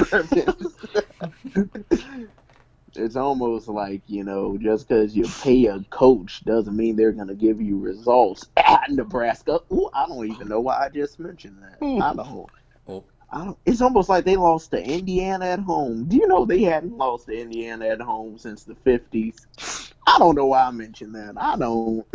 it's 2.97 3.17
almost 3.17 3.69
like 3.69 4.03
you 4.07 4.25
know, 4.25 4.59
just 4.59 4.89
because 4.89 5.17
you 5.17 5.25
pay 5.43 5.67
a 5.67 5.81
coach 5.91 6.45
doesn't 6.45 6.77
mean 6.77 6.97
they're 6.97 7.13
gonna 7.13 7.35
give 7.35 7.61
you 7.61 7.79
results. 7.79 8.49
At 8.57 8.91
Nebraska, 8.91 9.61
Ooh, 9.73 9.89
I 9.95 10.07
don't 10.07 10.27
even 10.27 10.49
know 10.49 10.61
why 10.61 10.85
I 10.85 10.89
just 10.89 11.21
mentioned 11.21 11.63
that. 11.63 11.79
I 12.03 12.15
don't. 12.15 12.49
Oh, 12.89 13.05
I 13.31 13.45
don't, 13.45 13.59
it's 13.67 13.83
almost 13.83 14.09
like 14.09 14.25
they 14.25 14.37
lost 14.37 14.71
to 14.71 14.83
Indiana 14.83 15.47
at 15.47 15.61
home. 15.61 16.07
Do 16.07 16.17
you 16.17 16.27
know 16.27 16.47
they 16.47 16.63
hadn't 16.63 16.97
lost 16.97 17.27
to 17.27 17.39
Indiana 17.39 17.87
at 17.89 18.01
home 18.01 18.39
since 18.39 18.65
the 18.65 18.75
fifties? 18.75 19.37
I 20.09 20.17
don't 20.19 20.35
know 20.35 20.47
why 20.47 20.65
I 20.65 20.71
mentioned 20.71 21.15
that. 21.15 21.35
I 21.37 21.57
don't. 21.57 22.07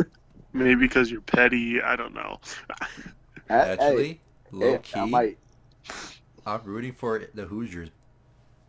maybe 0.52 0.74
because 0.74 1.10
you're 1.10 1.20
petty. 1.20 1.80
I 1.80 1.94
don't 1.94 2.12
know. 2.12 2.40
Actually, 3.48 4.08
hey, 4.08 4.20
low 4.50 4.72
hey, 4.72 4.78
key, 4.82 5.00
I 5.00 5.04
might. 5.06 5.38
I'm 6.44 6.62
rooting 6.64 6.92
for 6.92 7.22
the 7.34 7.44
Hoosiers. 7.44 7.90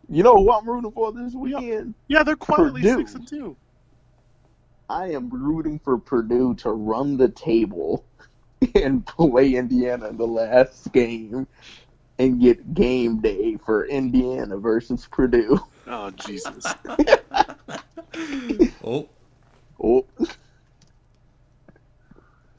You 0.08 0.22
know 0.22 0.36
who 0.36 0.52
I'm 0.52 0.68
rooting 0.68 0.92
for 0.92 1.12
this 1.12 1.34
weekend? 1.34 1.94
Yeah, 2.06 2.22
they're 2.22 2.36
quietly 2.36 2.82
Purdue. 2.82 2.98
six 2.98 3.14
and 3.14 3.26
two. 3.26 3.56
I 4.88 5.10
am 5.10 5.28
rooting 5.28 5.80
for 5.80 5.98
Purdue 5.98 6.54
to 6.56 6.70
run 6.70 7.16
the 7.16 7.28
table 7.28 8.06
and 8.76 9.04
play 9.04 9.54
Indiana 9.54 10.06
in 10.08 10.16
the 10.18 10.26
last 10.26 10.92
game 10.92 11.48
and 12.20 12.40
get 12.40 12.74
game 12.74 13.20
day 13.20 13.56
for 13.56 13.86
Indiana 13.86 14.56
versus 14.56 15.08
Purdue. 15.10 15.58
Oh 15.88 16.10
Jesus! 16.12 16.72
Oh, 18.84 19.08
Oh. 19.82 20.06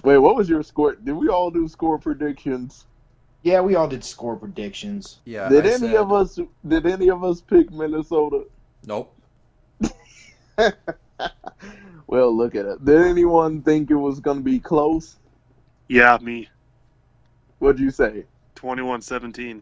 Wait, 0.04 0.18
what 0.18 0.36
was 0.36 0.48
your 0.50 0.64
score? 0.64 0.96
Did 0.96 1.14
we 1.14 1.28
all 1.30 1.52
do 1.52 1.68
score 1.68 1.98
predictions? 1.98 2.86
Yeah, 3.44 3.62
we 3.62 3.76
all 3.76 3.88
did 3.88 4.04
score 4.04 4.36
predictions. 4.36 5.20
yeah. 5.26 5.50
did 5.50 5.66
I 5.66 5.70
any 5.70 5.78
said- 5.80 5.96
of 5.96 6.12
us 6.12 6.40
did 6.68 6.86
any 6.86 7.10
of 7.10 7.24
us 7.24 7.42
pick 7.42 7.72
Minnesota? 7.72 8.46
Nope. 8.86 9.14
Well, 12.10 12.34
look 12.36 12.56
at 12.56 12.66
it. 12.66 12.86
Did 12.86 13.02
anyone 13.06 13.62
think 13.62 13.92
it 13.92 13.96
was 13.96 14.22
going 14.22 14.38
to 14.38 14.44
be 14.44 14.60
close? 14.60 15.18
Yeah, 15.90 16.18
me. 16.22 16.48
What'd 17.60 17.82
you 17.82 17.92
say? 17.92 18.24
21-17. 18.56 19.62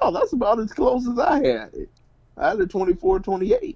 Oh, 0.00 0.12
that's 0.12 0.32
about 0.34 0.60
as 0.60 0.72
close 0.72 1.08
as 1.08 1.18
I 1.18 1.38
had 1.44 1.74
it. 1.74 1.88
I 2.36 2.50
had 2.50 2.60
a 2.60 2.66
24-28. 2.66 3.74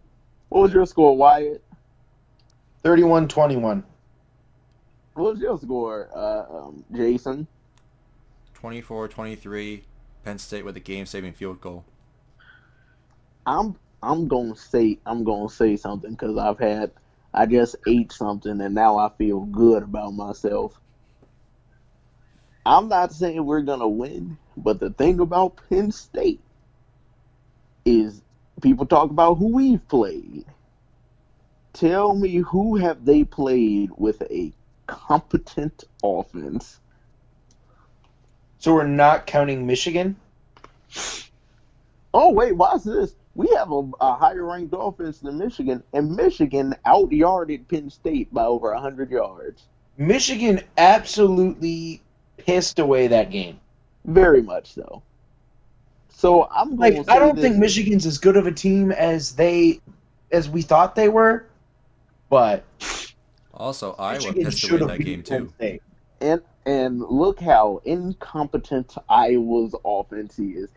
What 0.49 0.61
was 0.61 0.73
your 0.73 0.87
score, 0.87 1.17
Wyatt? 1.17 1.61
31-21. 2.85 3.83
What 5.15 5.33
was 5.33 5.41
your 5.41 5.59
score, 5.59 6.11
uh, 6.15 6.45
um, 6.55 6.85
Jason? 6.95 7.47
24-23, 8.61 9.83
Penn 10.25 10.39
State 10.39 10.65
with 10.65 10.77
a 10.77 10.81
game-saving 10.81 11.33
field 11.33 11.61
goal. 11.61 11.85
I'm 13.47 13.77
I'm 14.03 14.29
gonna 14.29 14.57
say 14.57 14.99
I'm 15.07 15.25
gonna 15.25 15.49
say 15.49 15.77
something 15.77 16.11
because 16.13 16.37
I've 16.37 16.59
had 16.59 16.91
I 17.33 17.47
just 17.47 17.77
ate 17.87 18.13
something 18.13 18.61
and 18.61 18.75
now 18.75 18.99
I 18.99 19.11
feel 19.17 19.41
good 19.41 19.83
about 19.83 20.13
myself. 20.13 20.79
I'm 22.67 22.89
not 22.89 23.13
saying 23.13 23.45
we're 23.45 23.63
gonna 23.63 23.89
win, 23.89 24.39
but 24.57 24.81
the 24.81 24.91
thing 24.91 25.21
about 25.21 25.59
Penn 25.69 25.93
State 25.93 26.41
is 27.85 28.23
people 28.63 28.87
talk 28.87 29.11
about 29.11 29.35
who 29.35 29.49
we've 29.49 29.87
played. 29.89 30.45
Tell 31.75 32.15
me 32.15 32.37
who 32.37 32.77
have 32.77 33.05
they 33.05 33.25
played 33.25 33.91
with 33.97 34.23
a 34.23 34.53
competent 34.87 35.85
offense? 36.03 36.79
So 38.59 38.75
we're 38.75 38.87
not 38.87 39.27
counting 39.27 39.67
Michigan? 39.67 40.17
Oh 42.15 42.31
wait, 42.31 42.53
watch 42.53 42.85
this. 42.85 43.17
We 43.35 43.49
have 43.57 43.73
a, 43.73 43.91
a 44.01 44.15
higher 44.15 44.45
ranked 44.45 44.73
offense 44.79 45.19
than 45.19 45.37
Michigan, 45.37 45.83
and 45.93 46.15
Michigan 46.15 46.77
outyarded 46.87 47.67
Penn 47.69 47.91
State 47.91 48.33
by 48.33 48.45
over 48.45 48.73
hundred 48.75 49.11
yards. 49.11 49.65
Michigan 49.99 50.61
absolutely 50.79 52.01
pissed 52.37 52.79
away 52.79 53.09
that 53.09 53.31
game. 53.31 53.59
Very 54.05 54.43
much 54.43 54.73
so. 54.73 55.03
So 56.09 56.45
I'm 56.45 56.77
going 56.77 56.95
Like 56.95 57.07
to 57.07 57.13
I 57.13 57.19
don't 57.19 57.39
think 57.39 57.57
Michigan's 57.57 58.07
as 58.07 58.19
good 58.19 58.37
of 58.37 58.47
a 58.47 58.53
team 58.53 58.93
as 58.93 59.33
they 59.33 59.81
as 60.31 60.49
we 60.49 60.63
thought 60.63 60.95
they 60.95 61.09
were, 61.09 61.47
but 62.35 62.65
Also, 63.53 63.93
Iowa 63.93 64.15
Michigan 64.15 64.45
pissed 64.45 64.59
should 64.59 64.83
away 64.83 64.99
that 64.99 65.05
game 65.05 65.23
too. 65.23 65.53
State. 65.55 65.83
and 66.21 66.43
and 66.67 66.99
look 66.99 67.39
how 67.39 67.81
incompetent 67.85 68.93
Iowa's 69.09 69.77
offense 69.85 70.41
is. 70.41 70.69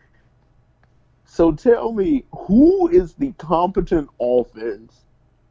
So 1.24 1.50
tell 1.50 1.90
me, 1.92 2.24
who 2.30 2.86
is 2.86 3.14
the 3.14 3.32
competent 3.38 4.08
offense 4.20 5.06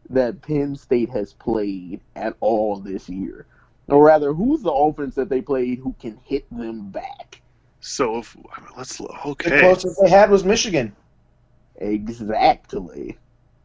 that 0.10 0.42
Penn 0.42 0.78
State 0.78 1.10
has 1.10 1.34
played 1.34 2.00
at 2.16 2.38
all 2.40 2.78
this 2.78 3.10
year? 3.10 3.46
Or 3.90 4.02
rather, 4.02 4.34
who's 4.34 4.62
the 4.62 4.72
offense 4.72 5.14
that 5.16 5.28
they 5.28 5.42
played 5.42 5.80
who 5.80 5.94
can 6.00 6.18
hit 6.24 6.50
them 6.58 6.90
back? 6.90 7.42
So 7.82 8.20
if 8.20 8.38
let's 8.78 8.98
The 8.98 9.10
okay. 9.26 9.60
closest 9.60 10.00
they 10.02 10.10
had 10.10 10.30
was 10.30 10.46
Michigan. 10.46 10.96
Exactly. 11.76 13.18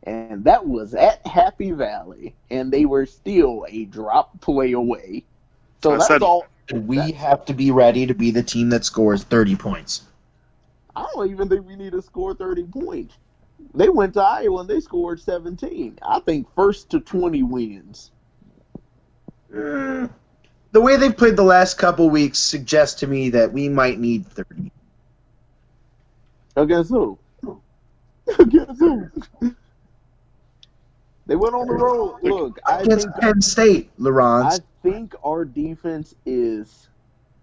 And 0.04 0.44
that 0.44 0.66
was 0.66 0.94
at 0.94 1.24
Happy 1.26 1.70
Valley, 1.70 2.34
and 2.50 2.72
they 2.72 2.84
were 2.86 3.06
still 3.06 3.64
a 3.68 3.84
drop 3.84 4.40
play 4.40 4.72
away. 4.72 5.24
So 5.82 5.92
I 5.92 5.96
that's 5.96 6.08
said- 6.08 6.22
all. 6.22 6.46
And 6.68 6.86
we 6.86 7.10
have 7.12 7.44
to 7.46 7.54
be 7.54 7.70
ready 7.72 8.06
to 8.06 8.14
be 8.14 8.30
the 8.30 8.42
team 8.42 8.70
that 8.70 8.84
scores 8.84 9.24
30 9.24 9.56
points. 9.56 10.02
I 10.94 11.06
don't 11.12 11.28
even 11.30 11.48
think 11.48 11.66
we 11.66 11.74
need 11.74 11.92
to 11.92 12.00
score 12.00 12.34
30 12.34 12.64
points. 12.64 13.16
They 13.74 13.88
went 13.88 14.14
to 14.14 14.22
Iowa 14.22 14.60
and 14.60 14.70
they 14.70 14.80
scored 14.80 15.20
17. 15.20 15.98
I 16.02 16.20
think 16.20 16.46
first 16.54 16.88
to 16.90 17.00
20 17.00 17.42
wins. 17.42 18.10
Mm, 19.52 20.08
the 20.70 20.80
way 20.80 20.96
they've 20.96 21.16
played 21.16 21.36
the 21.36 21.42
last 21.42 21.78
couple 21.78 22.08
weeks 22.08 22.38
suggests 22.38 23.00
to 23.00 23.06
me 23.06 23.28
that 23.30 23.52
we 23.52 23.68
might 23.68 23.98
need 23.98 24.26
30. 24.26 24.70
Against 26.56 26.90
who? 26.90 27.18
Against 28.38 28.78
who? 28.80 29.10
They 31.26 31.36
went 31.36 31.54
on 31.54 31.66
the 31.66 31.74
road. 31.74 32.18
Look, 32.22 32.58
I 32.66 32.80
Against 32.80 33.06
think 33.06 33.16
Penn 33.20 33.40
State, 33.40 33.90
I 34.04 34.58
think 34.82 35.14
our 35.24 35.44
defense 35.44 36.14
is 36.26 36.88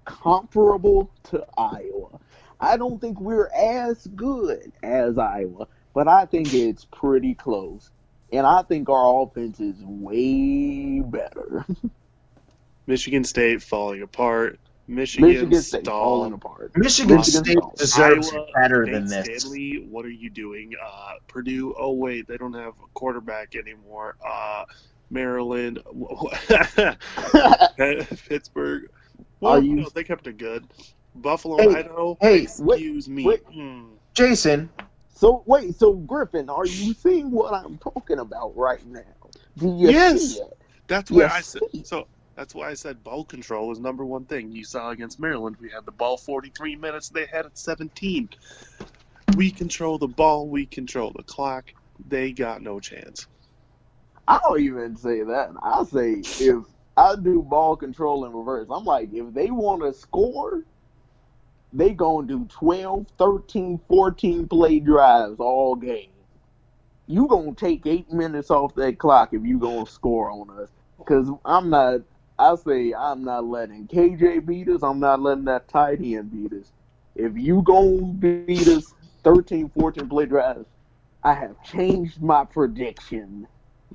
comparable 0.05 1.11
to 1.23 1.45
Iowa. 1.57 2.19
I 2.59 2.75
don't 2.75 2.99
think 2.99 3.21
we're 3.21 3.49
as 3.55 4.05
good 4.07 4.73
as 4.83 5.17
Iowa, 5.17 5.67
but 5.93 6.07
I 6.07 6.25
think 6.25 6.53
it's 6.53 6.85
pretty 6.85 7.35
close. 7.35 7.89
And 8.31 8.45
I 8.45 8.63
think 8.63 8.89
our 8.89 9.23
offense 9.23 9.59
is 9.59 9.77
way 9.83 10.99
better. 10.99 11.65
Michigan 12.85 13.23
State 13.23 13.63
falling 13.63 14.01
apart. 14.01 14.59
Michigan, 14.89 15.29
Michigan 15.29 15.61
State 15.61 15.85
falling 15.85 16.31
stalled. 16.31 16.43
apart. 16.43 16.71
Michigan 16.75 17.17
Michigan 17.17 17.43
State 17.45 17.57
State. 17.57 17.77
deserves 17.77 18.31
Iowa, 18.33 18.45
better 18.55 18.83
Nate 18.85 18.93
than 18.93 19.05
this. 19.07 19.41
Stanley, 19.43 19.85
what 19.89 20.03
are 20.05 20.09
you 20.09 20.29
doing? 20.29 20.73
Uh, 20.83 21.11
Purdue. 21.27 21.75
Oh 21.79 21.93
wait, 21.93 22.27
they 22.27 22.37
don't 22.37 22.53
have 22.53 22.73
a 22.73 22.87
quarterback 22.95 23.55
anymore. 23.55 24.15
Uh, 24.27 24.65
Maryland. 25.11 25.79
Pittsburgh. 27.77 28.89
Well, 29.39 29.53
Are 29.53 29.61
you- 29.61 29.75
no, 29.75 29.89
they 29.93 30.03
kept 30.03 30.27
it 30.27 30.37
good. 30.37 30.65
Buffalo, 31.15 31.57
Hey, 31.57 31.75
Idaho. 31.79 32.17
hey, 32.21 32.41
excuse 32.43 33.09
me. 33.09 33.25
wait. 33.25 33.41
Hmm. 33.51 33.85
Jason, 34.13 34.69
So 35.13 35.43
wait, 35.45 35.75
so 35.75 35.93
Griffin, 35.93 36.49
are 36.49 36.65
you 36.65 36.93
seeing 36.93 37.31
what 37.31 37.53
I'm 37.53 37.77
talking 37.77 38.19
about 38.19 38.55
right 38.55 38.85
now? 38.85 39.01
Do 39.57 39.67
you 39.77 39.89
Yes. 39.89 40.35
see 40.35 40.39
it? 40.41 40.57
That's 40.87 41.11
why 41.11 41.21
Yes, 41.23 41.31
I 41.33 41.41
said 41.41 41.85
so. 41.87 42.07
That's 42.39 42.55
why 42.55 42.69
I 42.69 42.73
said 42.75 43.03
ball 43.03 43.25
control 43.25 43.67
was 43.67 43.81
number 43.81 44.05
one 44.05 44.23
thing. 44.23 44.53
You 44.53 44.63
saw 44.63 44.91
against 44.91 45.19
Maryland, 45.19 45.57
we 45.59 45.69
had 45.69 45.85
the 45.85 45.91
ball 45.91 46.15
43 46.15 46.77
minutes. 46.77 47.09
They 47.09 47.25
had 47.25 47.45
it 47.45 47.57
17. 47.57 48.29
We 49.35 49.51
control 49.51 49.97
the 49.97 50.07
ball. 50.07 50.47
We 50.47 50.65
control 50.65 51.11
the 51.13 51.23
clock. 51.23 51.65
They 52.07 52.31
got 52.31 52.61
no 52.61 52.79
chance. 52.79 53.27
I 54.25 54.39
don't 54.41 54.61
even 54.61 54.95
say 54.95 55.21
that. 55.23 55.49
I 55.61 55.83
say 55.83 56.21
if 56.45 56.63
I 56.95 57.17
do 57.21 57.41
ball 57.41 57.75
control 57.75 58.23
in 58.23 58.31
reverse, 58.31 58.69
I'm 58.71 58.85
like, 58.85 59.09
if 59.11 59.33
they 59.33 59.51
want 59.51 59.81
to 59.81 59.91
score, 59.91 60.63
they 61.73 61.89
going 61.89 62.29
to 62.29 62.37
do 62.37 62.45
12, 62.45 63.05
13, 63.17 63.81
14 63.89 64.47
play 64.47 64.79
drives 64.79 65.41
all 65.41 65.75
game. 65.75 66.11
You 67.05 67.27
going 67.27 67.53
to 67.53 67.59
take 67.59 67.85
eight 67.85 68.13
minutes 68.13 68.49
off 68.49 68.75
that 68.75 68.97
clock 68.97 69.33
if 69.33 69.43
you 69.43 69.59
going 69.59 69.85
to 69.85 69.91
score 69.91 70.31
on 70.31 70.49
us. 70.57 70.69
Because 70.97 71.29
I'm 71.43 71.69
not, 71.69 72.01
I 72.39 72.55
say 72.55 72.93
I'm 72.93 73.23
not 73.25 73.45
letting 73.45 73.87
KJ 73.87 74.45
beat 74.45 74.69
us. 74.69 74.81
I'm 74.81 74.99
not 74.99 75.21
letting 75.21 75.45
that 75.45 75.67
tight 75.67 75.99
end 76.01 76.31
beat 76.31 76.53
us. 76.57 76.71
If 77.15 77.37
you 77.37 77.61
going 77.61 78.21
to 78.21 78.45
beat 78.45 78.67
us 78.69 78.93
13, 79.25 79.69
14 79.69 80.07
play 80.07 80.25
drives, 80.25 80.65
I 81.23 81.33
have 81.33 81.61
changed 81.63 82.21
my 82.21 82.45
prediction. 82.45 83.45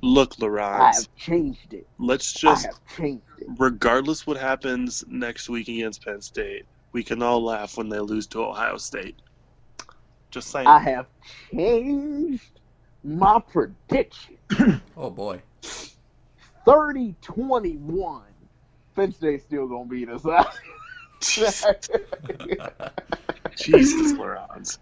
Look, 0.03 0.35
I 0.39 0.91
have 0.93 1.07
changed 1.17 1.73
it. 1.73 1.87
let's 1.97 2.33
just 2.33 2.65
I 2.65 2.67
have 2.67 2.79
changed 2.95 3.23
it. 3.39 3.47
regardless 3.57 4.27
what 4.27 4.37
happens 4.37 5.03
next 5.07 5.49
week 5.49 5.67
against 5.67 6.05
Penn 6.05 6.21
State, 6.21 6.65
we 6.93 7.03
can 7.03 7.23
all 7.23 7.43
laugh 7.43 7.77
when 7.77 7.89
they 7.89 7.99
lose 7.99 8.27
to 8.27 8.43
Ohio 8.43 8.77
State. 8.77 9.15
Just 10.29 10.51
saying. 10.51 10.67
I 10.67 10.79
have 10.79 11.07
changed 11.51 12.59
my 13.03 13.39
prediction. 13.39 14.37
Oh 14.97 15.09
boy. 15.09 15.41
30 16.65 17.15
21. 17.21 18.23
Penn 18.95 19.11
State's 19.11 19.43
still 19.43 19.67
going 19.67 19.89
to 19.89 19.89
beat 19.89 20.09
us. 20.09 20.23
Jesus, 23.55 24.13
Laurent. 24.13 24.77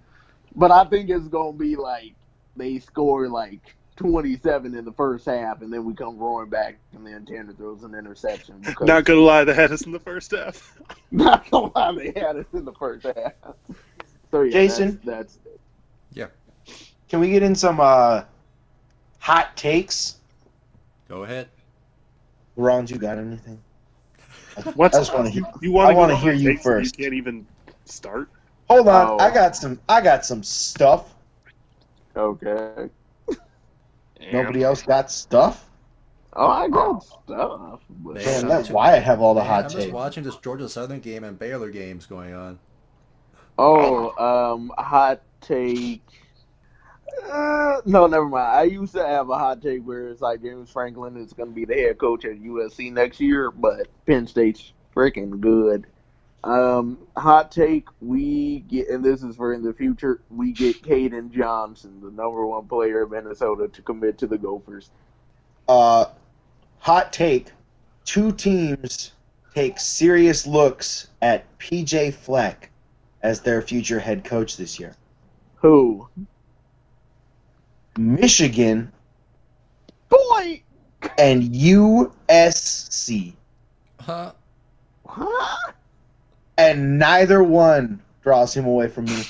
but 0.56 0.72
I 0.72 0.86
think 0.86 1.10
it's 1.10 1.28
going 1.28 1.54
to 1.54 1.60
be 1.60 1.76
like 1.76 2.16
they 2.56 2.80
score 2.80 3.28
like 3.30 3.76
27 3.98 4.76
in 4.76 4.86
the 4.86 4.92
first 4.92 5.26
half, 5.26 5.62
and 5.62 5.72
then 5.72 5.86
we 5.86 5.94
come 5.94 6.18
roaring 6.18 6.50
back, 6.50 6.80
and 6.94 7.06
then 7.06 7.26
Tanner 7.26 7.54
throws 7.54 7.84
an 7.84 7.94
interception. 7.94 8.60
Because 8.60 8.88
Not 8.88 9.06
gonna 9.06 9.20
lie, 9.20 9.44
they 9.44 9.54
had 9.54 9.72
us 9.72 9.84
in 9.84 9.92
the 9.92 10.00
first 10.00 10.32
half. 10.32 10.78
not 11.12 11.50
gonna 11.52 11.72
lie, 11.76 11.94
they 11.96 12.20
had 12.20 12.38
us 12.38 12.46
in 12.54 12.66
the 12.66 12.74
first 12.74 13.06
half. 13.06 13.34
So 14.32 14.42
yeah, 14.42 14.52
Jason? 14.52 15.00
that's, 15.04 15.36
that's 15.36 15.40
can 17.14 17.20
we 17.20 17.30
get 17.30 17.44
in 17.44 17.54
some 17.54 17.80
uh, 17.80 18.24
hot 19.20 19.56
takes? 19.56 20.16
Go 21.08 21.24
ahead. 21.26 21.48
Laurent, 22.58 22.90
you 22.90 22.98
got 22.98 23.20
anything? 23.20 23.62
What? 24.76 24.94
I 24.94 25.00
just 25.00 25.14
wanna 25.14 25.30
you, 25.30 25.44
hear- 25.44 25.54
you 25.62 25.72
want 25.72 25.90
I 25.90 25.94
wanna 25.94 26.16
hear 26.16 26.34
you 26.34 26.58
first. 26.58 26.98
You 26.98 27.04
can't 27.06 27.16
even 27.16 27.46
start. 27.86 28.30
Hold 28.70 28.88
on, 28.88 29.08
Oh. 29.12 29.18
I 29.20 29.32
got 29.34 29.56
some. 29.56 29.80
I 29.90 30.02
got 30.02 30.26
some 30.26 30.44
stuff. 30.44 31.14
okay. 32.16 32.90
Nobody 34.32 34.64
else 34.64 34.82
got 34.84 35.12
stuff. 35.12 35.70
Oh, 36.36 36.48
I 36.48 36.68
got 36.70 37.04
stuff. 37.04 37.82
But 37.90 38.14
Man, 38.16 38.26
Man, 38.26 38.44
I'm 38.44 38.50
let 38.50 38.66
too- 38.66 38.78
have 38.78 39.22
all 39.22 39.34
the 39.34 39.42
Man, 39.42 39.50
hot 39.50 39.64
I'm 39.66 39.70
just 39.72 39.92
watching 39.92 40.24
this 40.24 40.38
Georgia 40.38 40.68
Southern 40.70 41.00
game 41.00 41.24
and 41.24 41.38
Baylor 41.38 41.70
games 41.70 42.06
going 42.06 42.34
on. 42.34 42.58
Oh, 43.58 44.10
um, 44.54 44.72
hot 44.78 45.22
take. 45.42 46.02
Uh, 47.30 47.82
no, 47.86 48.08
never 48.08 48.28
mind. 48.28 48.58
I 48.58 48.64
used 48.64 48.94
to 48.94 49.06
have 49.06 49.30
a 49.30 49.38
hot 49.38 49.62
take 49.62 49.84
where 49.84 50.08
it's 50.10 50.22
like 50.22 50.42
James 50.42 50.70
Franklin 50.70 51.18
is 51.18 51.34
going 51.34 51.50
to 51.50 51.56
be 51.56 51.66
the 51.66 51.76
head 51.76 51.98
coach 51.98 52.26
at 52.26 52.42
USC 52.42 52.92
next 52.92 53.20
year, 53.20 53.52
but 53.52 53.88
Penn 54.06 54.28
State's 54.28 54.74
freaking 54.96 55.40
good. 55.40 55.88
Um, 56.44 56.98
hot 57.16 57.52
take: 57.52 57.88
We 58.02 58.60
get, 58.62 58.90
and 58.90 59.04
this 59.04 59.24
is 59.24 59.36
for 59.36 59.54
in 59.54 59.64
the 59.64 59.74
future. 59.74 60.22
We 60.30 60.52
get 60.52 60.82
Caden 60.82 61.32
Johnson, 61.32 62.02
the 62.02 62.12
number 62.12 62.46
one 62.46 62.68
player 62.68 63.04
of 63.04 63.12
Minnesota, 63.12 63.70
to 63.70 63.82
commit 63.82 64.18
to 64.20 64.28
the 64.28 64.38
Gophers. 64.38 64.92
Uh, 65.68 66.06
hot 66.80 67.14
take: 67.14 67.52
Two 68.04 68.34
teams 68.34 69.14
take 69.56 69.80
serious 69.80 70.46
looks 70.46 71.08
at 71.22 71.58
PJ 71.60 72.14
Fleck 72.14 72.70
as 73.22 73.40
their 73.40 73.62
future 73.62 74.00
head 74.00 74.26
coach 74.26 74.58
this 74.58 74.80
year. 74.80 74.96
Who? 75.56 76.10
Michigan 77.98 78.92
Boy. 80.10 80.64
and 81.18 81.44
USC, 81.44 83.34
Huh? 84.00 84.32
Huh? 85.08 85.72
and 86.58 86.98
neither 87.00 87.44
one 87.44 88.02
draws 88.22 88.54
him 88.54 88.66
away 88.66 88.88
from 88.88 89.06
me. 89.06 89.24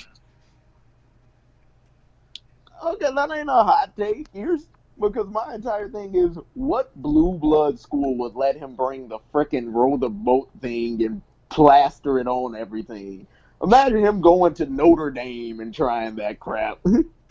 Okay, 2.86 3.08
that 3.16 3.32
ain't 3.32 3.50
a 3.50 3.64
hot 3.64 3.92
take. 3.98 4.28
Here's 4.34 4.68
because 5.00 5.28
my 5.28 5.56
entire 5.56 5.90
thing 5.90 6.14
is 6.16 6.38
what 6.54 6.94
blue 6.96 7.34
blood 7.34 7.80
school 7.80 8.16
would 8.18 8.36
let 8.36 8.56
him 8.58 8.76
bring 8.76 9.08
the 9.08 9.20
frickin' 9.34 9.74
row 9.74 9.98
the 9.98 10.10
boat 10.10 10.50
thing 10.62 11.02
and 11.04 11.22
plaster 11.50 12.20
it 12.20 12.28
on 12.28 12.56
everything. 12.56 13.26
Imagine 13.62 14.00
him 14.04 14.22
going 14.22 14.54
to 14.56 14.66
Notre 14.66 15.12
Dame 15.12 15.60
and 15.62 15.74
trying 15.74 16.16
that 16.18 16.40
crap. 16.40 16.80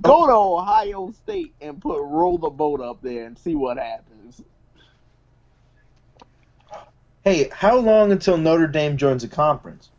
Go 0.00 0.26
to 0.26 0.32
Ohio 0.32 1.12
State 1.12 1.54
and 1.60 1.80
put 1.80 2.00
roll 2.02 2.38
the 2.38 2.50
boat 2.50 2.80
up 2.80 3.02
there 3.02 3.26
and 3.26 3.38
see 3.38 3.54
what 3.54 3.76
happens. 3.76 4.42
Hey, 7.22 7.48
how 7.52 7.76
long 7.76 8.12
until 8.12 8.36
Notre 8.36 8.66
Dame 8.66 8.96
joins 8.96 9.24
a 9.24 9.28
conference? 9.28 9.90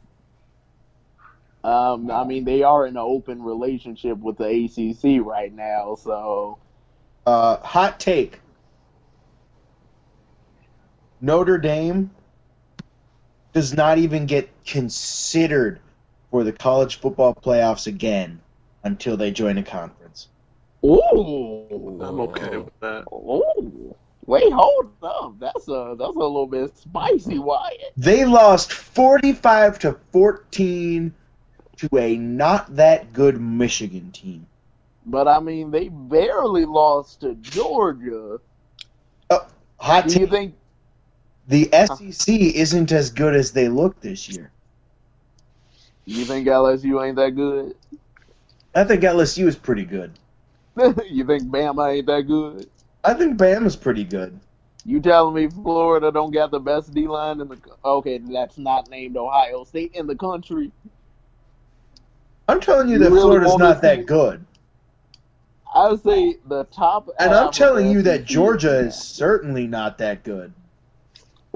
Um, 1.63 2.11
I 2.11 2.23
mean, 2.23 2.45
they 2.45 2.61
are 2.61 2.85
in 2.85 2.93
an 2.93 2.97
open 2.97 3.41
relationship 3.41 4.19
with 4.19 4.37
the 4.37 4.45
ACC 4.45 5.25
right 5.25 5.51
now, 5.51 5.95
so 5.95 6.59
Uh, 7.25 7.57
hot 7.57 7.99
take. 7.99 8.39
Notre 11.21 11.57
Dame 11.57 12.11
does 13.53 13.73
not 13.73 13.97
even 13.97 14.27
get 14.27 14.49
considered 14.65 15.79
for 16.29 16.43
the 16.43 16.51
college 16.51 16.99
football 16.99 17.33
playoffs 17.33 17.87
again 17.87 18.41
until 18.86 19.17
they 19.17 19.31
join 19.31 19.57
a 19.57 19.63
conference. 19.63 20.29
ooh, 20.86 21.99
I'm 22.01 22.19
okay 22.21 22.57
with 22.57 22.79
that. 22.79 23.03
ooh. 23.11 23.95
Wait, 24.27 24.51
hold 24.51 24.91
up. 25.03 25.36
That's 25.39 25.67
a 25.67 25.95
that's 25.99 26.15
a 26.15 26.19
little 26.19 26.47
bit 26.47 26.75
spicy, 26.77 27.38
Wyatt. 27.38 27.93
They 27.97 28.25
lost 28.25 28.71
45 28.71 29.79
to 29.79 29.99
14 30.11 31.13
to 31.77 31.89
a 31.97 32.17
not 32.17 32.75
that 32.75 33.13
good 33.13 33.39
Michigan 33.39 34.11
team. 34.11 34.47
But 35.05 35.27
I 35.27 35.39
mean, 35.39 35.69
they 35.69 35.89
barely 35.89 36.65
lost 36.65 37.21
to 37.21 37.36
Georgia. 37.36 38.39
Oh, 39.29 39.47
hot 39.77 40.07
Do 40.07 40.19
you 40.19 40.27
think? 40.27 40.55
The 41.47 41.69
SEC 41.71 42.27
isn't 42.27 42.91
as 42.91 43.11
good 43.11 43.36
as 43.36 43.51
they 43.51 43.69
look 43.69 44.01
this 44.01 44.27
year. 44.27 44.51
You 46.05 46.25
think 46.25 46.47
LSU 46.47 47.05
ain't 47.05 47.17
that 47.17 47.36
good? 47.36 47.75
I 48.76 48.84
think 48.84 49.01
LSU 49.01 49.47
is 49.47 49.55
pretty 49.55 49.86
good. 49.86 50.11
you 51.09 51.26
think 51.26 51.43
Bama 51.43 51.95
ain't 51.95 52.07
that 52.07 52.23
good? 52.23 52.69
I 53.03 53.13
think 53.13 53.38
Bama's 53.38 53.76
pretty 53.76 54.03
good. 54.03 54.38
You 54.84 54.99
telling 54.99 55.34
me 55.34 55.47
Florida 55.47 56.11
don't 56.11 56.32
got 56.32 56.51
the 56.51 56.59
best 56.59 56.93
D 56.93 57.07
line 57.07 57.39
in 57.41 57.47
the? 57.47 57.57
Okay, 57.84 58.19
that's 58.19 58.57
not 58.57 58.89
named 58.89 59.17
Ohio 59.17 59.63
State 59.63 59.93
in 59.95 60.05
the 60.05 60.15
country. 60.15 60.71
I'm 62.47 62.59
telling 62.59 62.89
you 62.89 62.95
You 62.95 63.05
that 63.05 63.11
really 63.11 63.21
Florida's 63.21 63.57
not 63.57 63.82
that 63.82 64.05
good. 64.05 64.45
I 65.73 65.89
would 65.89 66.03
say 66.03 66.38
the 66.47 66.65
top. 66.65 67.09
And 67.19 67.34
I'm 67.34 67.51
telling 67.51 67.89
you 67.89 68.01
that 68.03 68.26
Georgia 68.26 68.80
is 68.80 68.95
is 68.95 69.01
certainly 69.01 69.65
not 69.65 69.97
that 69.97 70.23
good. 70.23 70.53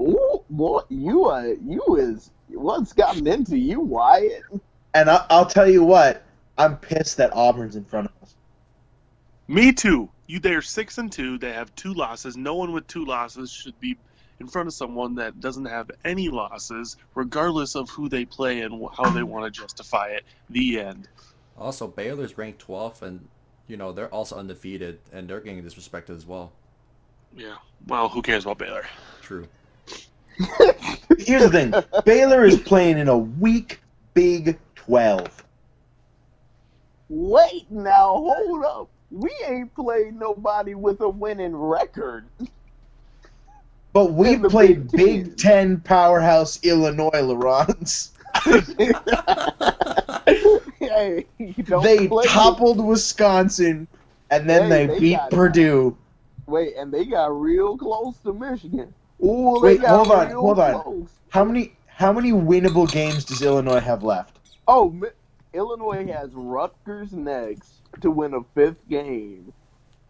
Ooh, 0.00 0.42
boy, 0.50 0.80
you 0.88 1.26
uh, 1.26 1.54
you 1.64 1.96
is 1.96 2.30
what's 2.48 2.92
gotten 2.92 3.26
into 3.26 3.56
you, 3.56 3.80
Wyatt? 3.80 4.42
And 4.94 5.08
I, 5.08 5.24
I'll 5.30 5.46
tell 5.46 5.70
you 5.70 5.84
what, 5.84 6.22
I'm 6.60 6.76
pissed 6.76 7.16
that 7.16 7.32
Auburn's 7.32 7.74
in 7.74 7.86
front 7.86 8.08
of 8.08 8.22
us. 8.22 8.34
Me 9.48 9.72
too. 9.72 10.10
You 10.26 10.40
they're 10.40 10.60
six 10.60 10.98
and 10.98 11.10
two. 11.10 11.38
They 11.38 11.54
have 11.54 11.74
two 11.74 11.94
losses. 11.94 12.36
No 12.36 12.54
one 12.54 12.72
with 12.72 12.86
two 12.86 13.06
losses 13.06 13.50
should 13.50 13.80
be 13.80 13.96
in 14.40 14.46
front 14.46 14.68
of 14.68 14.74
someone 14.74 15.14
that 15.14 15.40
doesn't 15.40 15.64
have 15.64 15.90
any 16.04 16.28
losses, 16.28 16.98
regardless 17.14 17.76
of 17.76 17.88
who 17.88 18.10
they 18.10 18.26
play 18.26 18.60
and 18.60 18.86
how 18.94 19.08
they 19.08 19.22
want 19.22 19.46
to 19.46 19.60
justify 19.60 20.08
it. 20.08 20.24
The 20.50 20.80
end. 20.80 21.08
Also, 21.56 21.88
Baylor's 21.88 22.36
ranked 22.36 22.66
12th, 22.66 23.00
and 23.00 23.26
you 23.66 23.78
know 23.78 23.92
they're 23.92 24.12
also 24.12 24.36
undefeated, 24.36 24.98
and 25.14 25.26
they're 25.26 25.40
getting 25.40 25.62
disrespected 25.62 26.14
as 26.14 26.26
well. 26.26 26.52
Yeah. 27.34 27.56
Well, 27.86 28.10
who 28.10 28.20
cares 28.20 28.44
about 28.44 28.58
Baylor? 28.58 28.84
True. 29.22 29.48
Here's 31.18 31.42
the 31.42 31.50
thing 31.50 31.74
Baylor 32.04 32.44
is 32.44 32.58
playing 32.60 32.98
in 32.98 33.08
a 33.08 33.16
weak 33.16 33.80
Big 34.12 34.58
12. 34.74 35.44
Wait 37.10 37.68
now, 37.70 38.12
hold 38.14 38.64
up. 38.64 38.88
We 39.10 39.30
ain't 39.46 39.74
played 39.74 40.14
nobody 40.14 40.74
with 40.76 41.00
a 41.00 41.08
winning 41.08 41.56
record. 41.56 42.24
But 43.92 44.12
the 44.16 44.48
played 44.48 44.92
Big 44.92 45.24
Big 45.26 45.36
Ten 45.36 45.80
powerhouse 45.80 46.60
Illinois 46.62 47.20
Laurents. 47.20 48.12
hey, 50.78 51.26
They 51.82 52.06
toppled 52.28 52.84
Wisconsin, 52.86 53.88
and 54.30 54.48
then 54.48 54.62
Hey, 54.62 54.68
they, 54.68 54.86
they 54.86 55.00
beat 55.00 55.16
got- 55.16 55.30
Purdue. 55.32 55.96
Wait, 56.46 56.74
and 56.76 56.92
they 56.92 57.04
got 57.04 57.26
real 57.38 57.76
close 57.76 58.16
to 58.18 58.32
Michigan. 58.32 58.94
Ooh, 59.24 59.60
Wait, 59.60 59.80
hold 59.84 60.10
on, 60.12 60.30
hold 60.30 60.58
on. 60.60 60.82
close. 60.82 61.08
How 61.30 61.44
many 61.44 61.74
how 61.86 62.12
many 62.12 62.30
winnable 62.32 62.90
games 62.90 63.24
does 63.24 63.42
Illinois 63.42 63.80
have 63.80 64.02
left? 64.04 64.38
Oh, 64.66 64.94
Illinois 65.52 66.06
has 66.06 66.30
Rutgers 66.32 67.12
next 67.12 67.80
to 68.00 68.10
win 68.10 68.34
a 68.34 68.42
fifth 68.54 68.88
game, 68.88 69.52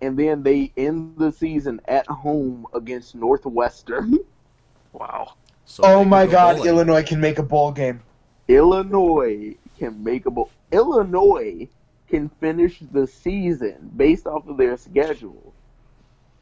and 0.02 0.18
then 0.18 0.42
they 0.42 0.72
end 0.76 1.16
the 1.16 1.32
season 1.32 1.80
at 1.86 2.06
home 2.06 2.66
against 2.74 3.14
Northwestern. 3.14 4.18
Wow. 4.92 5.34
So 5.64 5.84
oh 5.84 6.04
my 6.04 6.26
go 6.26 6.32
God, 6.32 6.56
bowling. 6.56 6.68
Illinois 6.68 7.02
can 7.04 7.20
make 7.20 7.38
a 7.38 7.42
bowl 7.42 7.72
game. 7.72 8.02
Illinois 8.48 9.56
can 9.78 10.02
make 10.02 10.26
a 10.26 10.30
bowl. 10.30 10.50
Illinois 10.72 11.68
can 12.08 12.28
finish 12.40 12.82
the 12.92 13.06
season 13.06 13.90
based 13.96 14.26
off 14.26 14.46
of 14.48 14.56
their 14.56 14.76
schedule, 14.76 15.54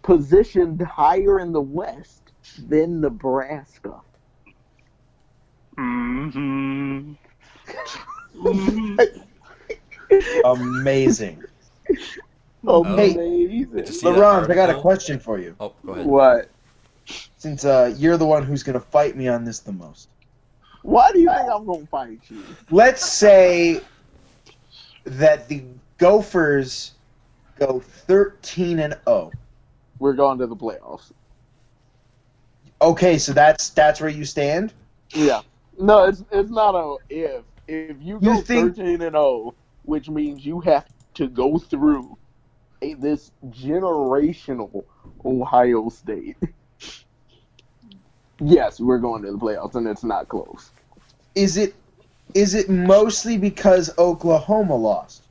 positioned 0.03 0.81
higher 0.81 1.39
in 1.39 1.53
the 1.53 1.61
West 1.61 2.33
than 2.69 3.01
Nebraska. 3.01 4.01
Mm-hmm. 5.77 7.13
Amazing. 10.45 11.45
Amazing. 12.67 13.71
Did 13.75 13.89
you 13.89 13.95
see 13.95 14.07
that 14.07 14.19
Laurent, 14.19 14.51
I 14.51 14.55
got 14.55 14.65
a 14.65 14.73
article? 14.73 14.83
question 14.83 15.19
for 15.19 15.39
you. 15.39 15.55
Oh, 15.61 15.73
go 15.85 15.93
ahead. 15.93 16.07
What? 16.07 16.51
Since 17.37 17.65
uh, 17.65 17.95
you're 17.97 18.17
the 18.17 18.27
one 18.27 18.43
who's 18.43 18.63
going 18.63 18.75
to 18.75 18.85
fight 18.85 19.17
me 19.17 19.29
on 19.29 19.45
this 19.45 19.61
the 19.61 19.73
most. 19.73 20.09
Why 20.83 21.11
do 21.13 21.19
you 21.19 21.29
think 21.29 21.51
I'm 21.51 21.67
gonna 21.67 21.87
fight 21.87 22.21
you? 22.29 22.43
Let's 22.71 23.05
say 23.05 23.81
that 25.05 25.49
the 25.49 25.63
Gophers 25.99 26.93
go 27.59 27.81
13 27.81 28.79
and 28.79 28.97
0. 29.07 29.33
We're 29.99 30.13
going 30.15 30.39
to 30.39 30.47
the 30.47 30.57
playoffs. 30.57 31.13
Okay, 32.81 33.19
so 33.19 33.33
that's 33.33 33.71
that's 33.71 34.01
where 34.01 34.09
you 34.09 34.25
stand? 34.25 34.73
Yeah. 35.11 35.41
No, 35.79 36.05
it's 36.05 36.25
it's 36.31 36.51
not 36.51 36.75
a 36.75 36.97
if. 37.11 37.43
If 37.69 37.99
you 38.01 38.19
go 38.19 38.33
You 38.33 38.41
think- 38.41 38.77
thirteen 38.77 39.03
and 39.03 39.13
zero, 39.13 39.55
which 39.83 40.09
means 40.09 40.45
you 40.45 40.61
have 40.61 40.87
to 41.15 41.29
go 41.29 41.59
through 41.59 42.17
a, 42.81 42.95
this 42.95 43.31
generational 43.51 44.85
Ohio 45.25 45.91
State. 45.91 46.37
yes, 48.41 48.81
we're 48.81 48.99
going 48.99 49.23
to 49.23 49.33
the 49.33 49.39
playoffs, 49.39 49.75
and 49.75 49.87
it's 49.87 50.03
not 50.05 50.29
close. 50.29 50.71
Is 51.35 51.59
it 51.59 51.75
is 52.35 52.55
it 52.55 52.71
mostly 52.71 53.37
because 53.37 53.97
Oklahoma 53.99 54.75
lost? 54.75 55.25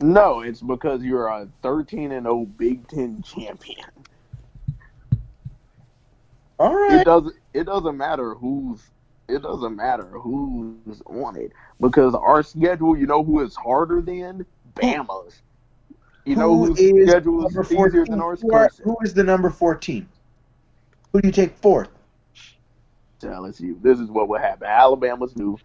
No, 0.00 0.40
it's 0.40 0.60
because 0.60 1.02
you're 1.02 1.28
a 1.28 1.48
thirteen 1.62 2.10
and 2.10 2.24
zero 2.24 2.46
Big 2.46 2.88
Ten 2.88 3.22
champion. 3.22 3.86
All 6.58 6.74
It 6.92 7.04
doesn't. 7.04 7.36
It 7.54 7.64
doesn't 7.64 7.96
matter 7.96 8.34
who's. 8.34 8.82
It 9.28 9.42
doesn't 9.42 9.76
matter 9.76 10.06
who's 10.06 11.02
on 11.06 11.36
it 11.36 11.52
because 11.80 12.14
our 12.14 12.42
schedule. 12.42 12.96
You 12.96 13.06
know 13.06 13.22
who 13.24 13.40
is 13.40 13.54
harder 13.54 14.00
than 14.00 14.44
Bama's. 14.74 15.42
You 16.24 16.34
know 16.36 16.56
Who 16.56 16.66
whose 16.66 16.80
is 16.80 17.08
schedule 17.10 17.46
is 17.46 17.56
easier 17.56 17.76
14? 17.76 18.04
than 18.10 18.20
ours. 18.20 18.40
Who, 18.42 18.52
are- 18.52 18.70
who 18.82 18.96
is 19.04 19.14
the 19.14 19.22
number 19.22 19.48
14? 19.50 20.08
Who 21.12 21.20
do 21.20 21.28
you 21.28 21.32
take 21.32 21.56
fourth? 21.58 21.88
to 23.20 23.28
LSU. 23.28 23.80
This 23.80 23.98
is 23.98 24.10
what 24.10 24.28
would 24.28 24.42
happen. 24.42 24.66
Alabama's 24.68 25.34
new. 25.36 25.56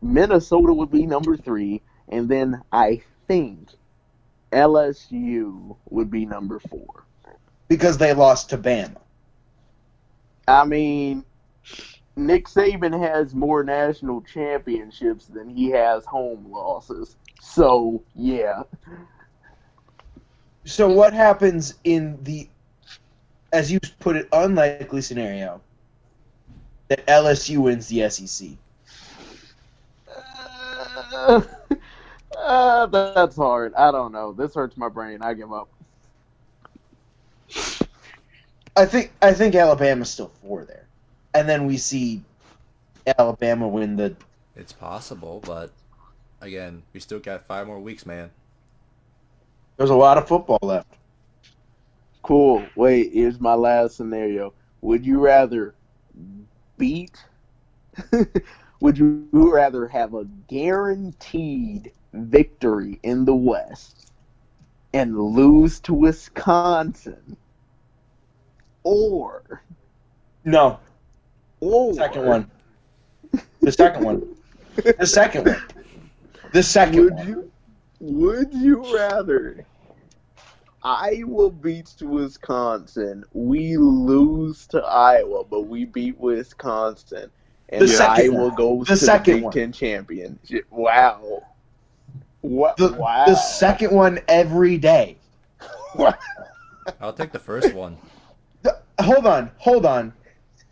Minnesota 0.00 0.72
would 0.72 0.90
be 0.90 1.04
number 1.06 1.36
three, 1.36 1.82
and 2.08 2.28
then 2.30 2.62
I 2.72 3.02
think 3.28 3.68
LSU 4.52 5.76
would 5.90 6.10
be 6.10 6.24
number 6.26 6.58
four. 6.60 7.04
because 7.68 7.98
they 7.98 8.14
lost 8.14 8.50
to 8.50 8.58
Bama. 8.58 8.96
I 10.48 10.64
mean, 10.64 11.24
Nick 12.16 12.46
Saban 12.46 12.98
has 12.98 13.34
more 13.34 13.64
national 13.64 14.20
championships 14.22 15.26
than 15.26 15.48
he 15.48 15.70
has 15.70 16.04
home 16.04 16.50
losses. 16.50 17.16
So, 17.40 18.02
yeah. 18.14 18.62
So 20.64 20.88
what 20.88 21.12
happens 21.12 21.74
in 21.84 22.18
the, 22.22 22.48
as 23.52 23.70
you 23.70 23.80
put 23.98 24.16
it, 24.16 24.28
unlikely 24.32 25.02
scenario 25.02 25.60
that 26.88 27.06
LSU 27.06 27.58
wins 27.58 27.88
the 27.88 28.08
SEC? 28.08 28.50
Uh, 31.14 31.42
uh, 32.38 32.86
that's 32.86 33.36
hard. 33.36 33.74
I 33.74 33.90
don't 33.90 34.12
know. 34.12 34.32
This 34.32 34.54
hurts 34.54 34.76
my 34.76 34.88
brain. 34.88 35.22
I 35.22 35.34
give 35.34 35.52
up. 35.52 35.68
I 38.76 38.86
think 38.86 39.12
I 39.22 39.32
think 39.32 39.54
Alabama's 39.54 40.10
still 40.10 40.32
four 40.42 40.64
there, 40.64 40.83
and 41.34 41.48
then 41.48 41.66
we 41.66 41.76
see 41.76 42.22
Alabama 43.18 43.68
win 43.68 43.96
the. 43.96 44.16
It's 44.56 44.72
possible, 44.72 45.42
but 45.44 45.70
again, 46.40 46.82
we 46.92 47.00
still 47.00 47.18
got 47.18 47.44
five 47.44 47.66
more 47.66 47.80
weeks, 47.80 48.06
man. 48.06 48.30
There's 49.76 49.90
a 49.90 49.96
lot 49.96 50.16
of 50.16 50.28
football 50.28 50.60
left. 50.62 50.94
Cool. 52.22 52.64
Wait, 52.76 53.12
here's 53.12 53.40
my 53.40 53.54
last 53.54 53.96
scenario. 53.96 54.54
Would 54.80 55.04
you 55.04 55.18
rather 55.18 55.74
beat? 56.78 57.16
would 58.80 58.96
you 58.96 59.28
rather 59.32 59.88
have 59.88 60.14
a 60.14 60.24
guaranteed 60.48 61.92
victory 62.12 63.00
in 63.02 63.24
the 63.24 63.34
West 63.34 64.12
and 64.92 65.18
lose 65.18 65.80
to 65.80 65.92
Wisconsin? 65.92 67.36
Or, 68.84 69.62
No, 70.44 70.78
or 71.60 71.94
second 71.94 72.26
one. 72.26 72.50
The 73.60 73.72
second 73.72 74.04
one. 74.04 74.36
The 74.98 75.06
second 75.06 75.46
one. 75.46 75.62
The 76.52 76.62
second 76.62 77.04
Would 77.04 77.14
one. 77.14 77.28
you 77.28 77.50
would 78.00 78.52
you 78.52 78.94
rather 78.94 79.64
Iowa 80.82 81.50
beats 81.50 82.00
Wisconsin, 82.02 83.24
we 83.32 83.76
lose 83.78 84.66
to 84.68 84.82
Iowa, 84.82 85.44
but 85.44 85.62
we 85.62 85.86
beat 85.86 86.18
Wisconsin, 86.20 87.30
and 87.70 87.80
The 87.82 87.88
second 87.88 88.34
Iowa 88.34 88.48
one. 88.48 88.54
goes 88.56 88.86
The 88.88 88.94
to 88.94 88.96
second 88.98 89.32
the 89.32 89.36
Big 89.38 89.44
one. 89.44 89.52
Ten 89.54 89.72
championship? 89.72 90.66
Wow. 90.70 91.42
What? 92.42 92.76
The, 92.76 92.92
wow. 92.92 93.24
the 93.26 93.34
second 93.36 93.92
one 93.92 94.20
every 94.28 94.76
day. 94.76 95.16
I'll 97.00 97.14
take 97.14 97.32
the 97.32 97.38
first 97.38 97.72
one. 97.72 97.96
The- 98.62 98.78
hold 99.00 99.26
on, 99.26 99.50
hold 99.56 99.86
on. 99.86 100.12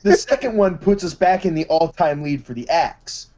The 0.02 0.16
second 0.16 0.56
one 0.56 0.78
puts 0.78 1.04
us 1.04 1.14
back 1.14 1.46
in 1.46 1.54
the 1.54 1.64
all-time 1.66 2.22
lead 2.22 2.44
for 2.44 2.54
the 2.54 2.68
Axe. 2.68 3.28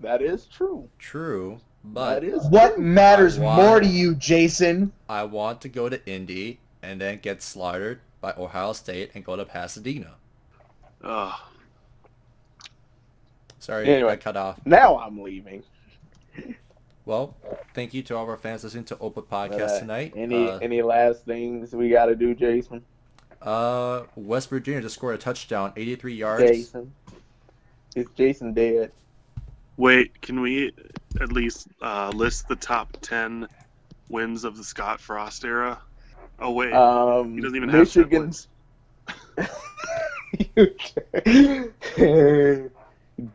that 0.00 0.20
is 0.22 0.46
true. 0.46 0.88
True, 0.98 1.58
but 1.84 2.24
is 2.24 2.44
What 2.46 2.74
true. 2.74 2.82
matters 2.84 3.38
Why? 3.38 3.56
more 3.56 3.80
to 3.80 3.86
you, 3.86 4.14
Jason? 4.14 4.92
I 5.08 5.24
want 5.24 5.60
to 5.62 5.68
go 5.68 5.88
to 5.88 6.04
Indy 6.06 6.58
and 6.82 7.00
then 7.00 7.18
get 7.18 7.42
slaughtered 7.42 8.00
by 8.20 8.32
Ohio 8.38 8.72
State 8.72 9.10
and 9.14 9.24
go 9.24 9.36
to 9.36 9.44
Pasadena. 9.44 10.14
Ugh. 11.02 11.34
Sorry, 13.58 13.88
Anyway. 13.88 14.12
I 14.12 14.16
cut 14.16 14.36
off. 14.36 14.60
Now 14.64 14.98
I'm 14.98 15.20
leaving. 15.22 15.62
Well, 17.04 17.34
thank 17.74 17.94
you 17.94 18.02
to 18.04 18.16
all 18.16 18.22
of 18.24 18.28
our 18.28 18.36
fans 18.36 18.64
listening 18.64 18.84
to 18.84 18.98
Open 18.98 19.22
Podcast 19.24 19.76
Uh, 19.76 19.80
tonight. 19.80 20.12
Any 20.16 20.48
uh, 20.48 20.58
any 20.58 20.82
last 20.82 21.24
things 21.24 21.72
we 21.72 21.88
got 21.88 22.06
to 22.06 22.16
do, 22.16 22.34
Jason? 22.34 22.84
Uh, 23.46 24.02
West 24.16 24.50
Virginia 24.50 24.82
just 24.82 24.96
scored 24.96 25.14
a 25.14 25.18
touchdown, 25.18 25.72
83 25.76 26.14
yards. 26.14 26.50
Jason, 26.50 26.92
is 27.94 28.06
Jason 28.16 28.52
dead? 28.52 28.90
Wait, 29.78 30.20
can 30.22 30.40
we 30.40 30.72
at 31.20 31.32
least 31.32 31.68
uh, 31.82 32.10
list 32.14 32.48
the 32.48 32.56
top 32.56 32.96
ten 33.02 33.46
wins 34.08 34.44
of 34.44 34.56
the 34.56 34.64
Scott 34.64 35.00
Frost 35.00 35.44
era? 35.44 35.78
Oh 36.38 36.52
wait, 36.52 36.72
Um, 36.72 37.34
he 37.34 37.40
doesn't 37.40 37.56
even 37.56 37.68
have 37.70 37.90
ten 37.90 38.08
Michigan's. 38.10 38.10
wins. 38.10 38.48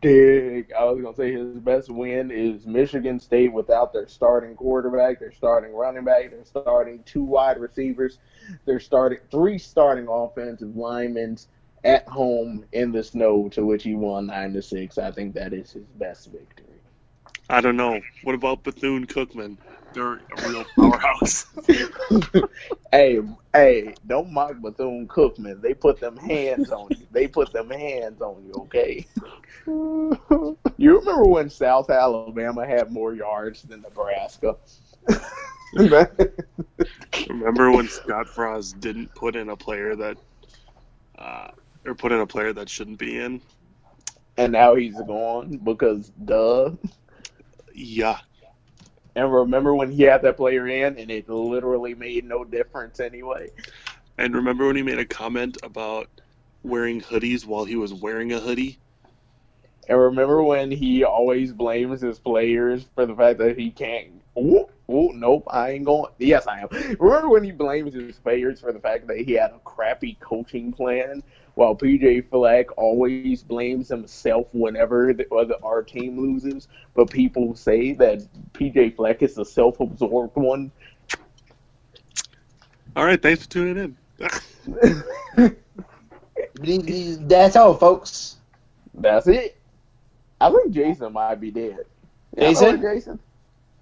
Dig. 0.00 0.72
I 0.78 0.84
was 0.84 1.02
gonna 1.02 1.16
say 1.16 1.32
his 1.32 1.58
best 1.58 1.90
win 1.90 2.30
is 2.30 2.66
Michigan 2.66 3.18
State 3.18 3.52
without 3.52 3.92
their 3.92 4.06
starting 4.06 4.54
quarterback, 4.54 5.18
their 5.18 5.32
starting 5.32 5.74
running 5.74 6.04
back, 6.04 6.30
their 6.30 6.44
starting 6.44 7.02
two 7.04 7.24
wide 7.24 7.58
receivers, 7.58 8.18
their 8.64 8.78
starting 8.78 9.18
three 9.32 9.58
starting 9.58 10.06
offensive 10.08 10.76
linemen 10.76 11.36
at 11.82 12.06
home 12.06 12.64
in 12.70 12.92
the 12.92 13.02
snow, 13.02 13.48
to 13.48 13.66
which 13.66 13.82
he 13.82 13.94
won 13.96 14.26
nine 14.26 14.52
to 14.52 14.62
six. 14.62 14.98
I 14.98 15.10
think 15.10 15.34
that 15.34 15.52
is 15.52 15.72
his 15.72 15.86
best 15.98 16.30
victory. 16.30 16.66
I 17.50 17.60
don't 17.60 17.76
know. 17.76 18.00
What 18.22 18.36
about 18.36 18.62
Bethune 18.62 19.06
Cookman? 19.06 19.58
They're 19.94 20.14
a 20.14 20.48
real 20.48 20.64
powerhouse. 20.76 21.46
hey, 22.92 23.20
hey, 23.52 23.94
don't 24.06 24.32
mock 24.32 24.60
Bethune 24.60 25.08
Cookman. 25.08 25.60
They 25.60 25.74
put 25.74 26.00
them 26.00 26.16
hands 26.16 26.70
on 26.70 26.88
you. 26.90 27.06
They 27.10 27.26
put 27.26 27.52
them 27.52 27.70
hands 27.70 28.20
on 28.20 28.44
you, 28.44 28.52
okay? 28.62 29.06
you 29.66 30.98
remember 30.98 31.24
when 31.24 31.48
South 31.50 31.90
Alabama 31.90 32.66
had 32.66 32.90
more 32.90 33.14
yards 33.14 33.62
than 33.62 33.82
Nebraska? 33.82 34.56
Remember 37.28 37.70
when 37.70 37.88
Scott 37.88 38.28
Frost 38.28 38.80
didn't 38.80 39.14
put 39.14 39.36
in 39.36 39.50
a 39.50 39.56
player 39.56 39.94
that, 39.96 40.16
uh, 41.18 41.48
or 41.84 41.94
put 41.94 42.12
in 42.12 42.20
a 42.20 42.26
player 42.26 42.52
that 42.52 42.68
shouldn't 42.68 42.98
be 42.98 43.18
in? 43.18 43.40
and 44.36 44.52
now 44.52 44.74
he's 44.74 45.00
gone 45.06 45.58
because 45.58 46.10
duh. 46.24 46.70
Yeah, 47.74 48.18
And 49.14 49.32
remember 49.32 49.74
when 49.74 49.90
he 49.90 50.02
had 50.04 50.22
that 50.22 50.36
player 50.36 50.68
in 50.68 50.98
and 50.98 51.10
it 51.10 51.28
literally 51.28 51.94
made 51.94 52.24
no 52.24 52.44
difference 52.44 53.00
anyway? 53.00 53.50
and 54.18 54.34
remember 54.34 54.66
when 54.66 54.76
he 54.76 54.82
made 54.82 54.98
a 54.98 55.04
comment 55.04 55.58
about 55.62 56.08
wearing 56.62 57.00
hoodies 57.00 57.46
while 57.46 57.64
he 57.64 57.76
was 57.76 57.92
wearing 57.92 58.32
a 58.32 58.40
hoodie? 58.40 58.78
And 59.88 59.98
remember 59.98 60.42
when 60.42 60.70
he 60.70 61.02
always 61.02 61.52
blames 61.52 62.00
his 62.00 62.18
players 62.18 62.86
for 62.94 63.04
the 63.04 63.14
fact 63.14 63.38
that 63.38 63.58
he 63.58 63.70
can't. 63.70 64.22
Ooh, 64.38 64.66
ooh, 64.88 65.12
nope, 65.12 65.44
I 65.50 65.70
ain't 65.72 65.84
going. 65.84 66.12
Yes, 66.18 66.46
I 66.46 66.60
am. 66.60 66.68
Remember 67.00 67.28
when 67.28 67.42
he 67.42 67.50
blames 67.50 67.94
his 67.94 68.16
players 68.16 68.60
for 68.60 68.72
the 68.72 68.78
fact 68.78 69.08
that 69.08 69.18
he 69.18 69.32
had 69.32 69.50
a 69.50 69.58
crappy 69.64 70.16
coaching 70.20 70.72
plan, 70.72 71.22
while 71.54 71.74
PJ 71.74 72.28
Fleck 72.30 72.76
always 72.78 73.42
blames 73.42 73.88
himself 73.88 74.48
whenever 74.52 75.12
the, 75.12 75.26
or 75.26 75.44
the, 75.44 75.58
our 75.62 75.82
team 75.82 76.18
loses. 76.18 76.68
But 76.94 77.10
people 77.10 77.54
say 77.54 77.92
that 77.94 78.26
PJ 78.54 78.96
Fleck 78.96 79.22
is 79.22 79.36
a 79.38 79.44
self-absorbed 79.44 80.36
one. 80.36 80.70
All 82.96 83.04
right, 83.04 83.20
thanks 83.20 83.44
for 83.44 83.50
tuning 83.50 83.96
in. 84.18 85.56
That's 87.28 87.56
all, 87.56 87.74
folks. 87.74 88.36
That's 88.94 89.26
it. 89.26 89.56
I 90.40 90.50
think 90.50 90.72
Jason 90.72 91.12
might 91.12 91.36
be 91.36 91.50
dead. 91.50 91.86
Jason? 92.38 92.76
Hello, 92.76 92.94
Jason. 92.94 93.18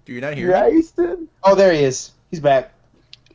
Do 0.05 0.13
you 0.13 0.21
not 0.21 0.35
hear 0.35 0.47
me? 0.47 0.81
Jason. 0.81 1.27
Oh, 1.43 1.55
there 1.55 1.73
he 1.73 1.83
is. 1.83 2.11
He's 2.29 2.39
back. 2.39 2.71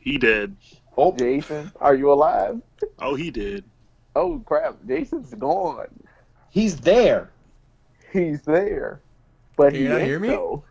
He 0.01 0.17
did. 0.17 0.55
Oh, 0.97 1.11
Jason, 1.15 1.71
are 1.79 1.93
you 1.93 2.11
alive? 2.11 2.61
Oh, 2.99 3.13
he 3.15 3.29
did. 3.29 3.63
Oh 4.17 4.39
crap, 4.45 4.77
Jason's 4.87 5.31
gone. 5.35 5.87
he's 6.49 6.75
there. 6.79 7.29
He's 8.11 8.41
there. 8.41 8.99
But 9.55 9.73
Can 9.73 9.75
he 9.75 9.83
you 9.83 9.89
not 9.89 10.01
hear 10.01 10.19
me? 10.19 10.29
though. 10.29 10.63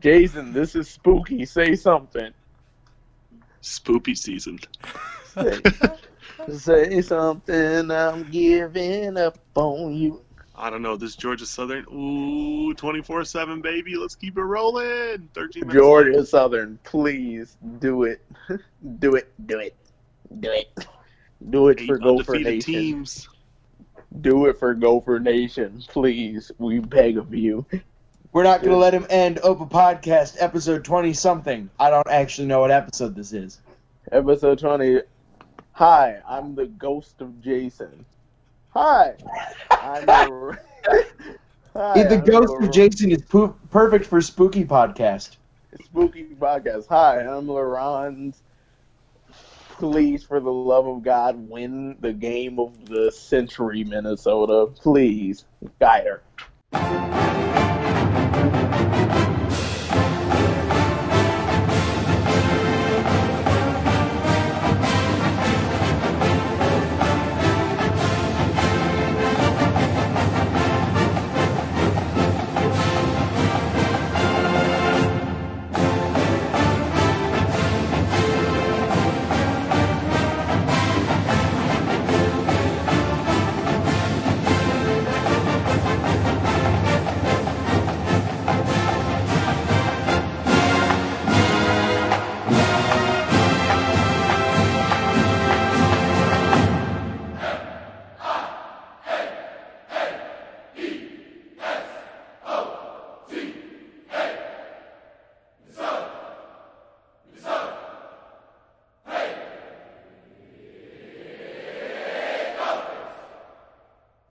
Jason, 0.00 0.52
this 0.52 0.74
is 0.74 0.90
spooky. 0.90 1.44
Say 1.44 1.76
something. 1.76 2.32
Spoopy 3.62 4.16
season. 4.18 4.58
Say, 5.24 5.60
say 6.50 7.00
something. 7.00 7.90
I'm 7.92 8.24
giving 8.30 9.16
up 9.18 9.38
on 9.54 9.94
you. 9.94 10.20
I 10.56 10.68
don't 10.68 10.82
know. 10.82 10.96
This 10.96 11.14
Georgia 11.16 11.46
Southern. 11.46 11.84
Ooh, 11.92 12.74
24 12.74 13.24
7, 13.24 13.60
baby. 13.60 13.94
Let's 13.96 14.16
keep 14.16 14.36
it 14.36 14.42
rolling. 14.42 15.28
13 15.34 15.60
minutes. 15.66 15.74
Georgia 15.74 16.26
Southern, 16.26 16.78
please 16.84 17.56
do 17.78 18.02
it. 18.04 18.20
do 18.98 19.14
it. 19.14 19.32
Do 19.46 19.58
it. 19.60 19.76
Do 20.40 20.50
it. 20.50 20.86
Do 21.50 21.68
it 21.68 21.80
Eight 21.80 21.86
for 21.86 21.98
Gopher 21.98 22.32
undefeated 22.36 22.54
Nation. 22.66 22.74
teams. 22.74 23.28
Do 24.20 24.46
it 24.46 24.58
for 24.58 24.74
Gopher 24.74 25.18
Nation, 25.18 25.82
please. 25.88 26.50
We 26.58 26.78
beg 26.78 27.18
of 27.18 27.34
you. 27.34 27.66
We're 28.32 28.44
not 28.44 28.60
going 28.60 28.72
to 28.72 28.78
let 28.78 28.94
him 28.94 29.06
end 29.10 29.40
Open 29.42 29.68
Podcast 29.68 30.36
episode 30.40 30.84
20 30.84 31.12
something. 31.12 31.68
I 31.78 31.90
don't 31.90 32.08
actually 32.08 32.48
know 32.48 32.60
what 32.60 32.70
episode 32.70 33.14
this 33.14 33.32
is. 33.32 33.60
Episode 34.12 34.58
20. 34.58 35.02
Hi, 35.72 36.20
I'm 36.28 36.54
the 36.54 36.66
ghost 36.66 37.20
of 37.20 37.40
Jason. 37.42 38.04
Hi, 38.70 39.14
I'm 39.70 40.28
Lor- 40.28 40.60
Hi, 41.74 42.02
the 42.04 42.18
I'm 42.18 42.24
ghost 42.24 42.48
Lor- 42.50 42.64
of 42.64 42.70
Jason 42.72 43.10
is 43.12 43.22
po- 43.22 43.56
perfect 43.70 44.06
for 44.06 44.20
spooky 44.20 44.64
podcast. 44.64 45.36
Spooky 45.84 46.24
podcast. 46.38 46.86
Hi, 46.88 47.20
I'm 47.20 47.48
Laron's 47.48 48.42
please, 49.78 50.22
for 50.24 50.40
the 50.40 50.52
love 50.52 50.86
of 50.86 51.02
God, 51.02 51.48
win 51.48 51.96
the 52.00 52.12
game 52.12 52.58
of 52.58 52.86
the 52.86 53.10
century, 53.10 53.84
Minnesota. 53.84 54.72
Please, 54.80 55.44
Geyer. 55.80 56.22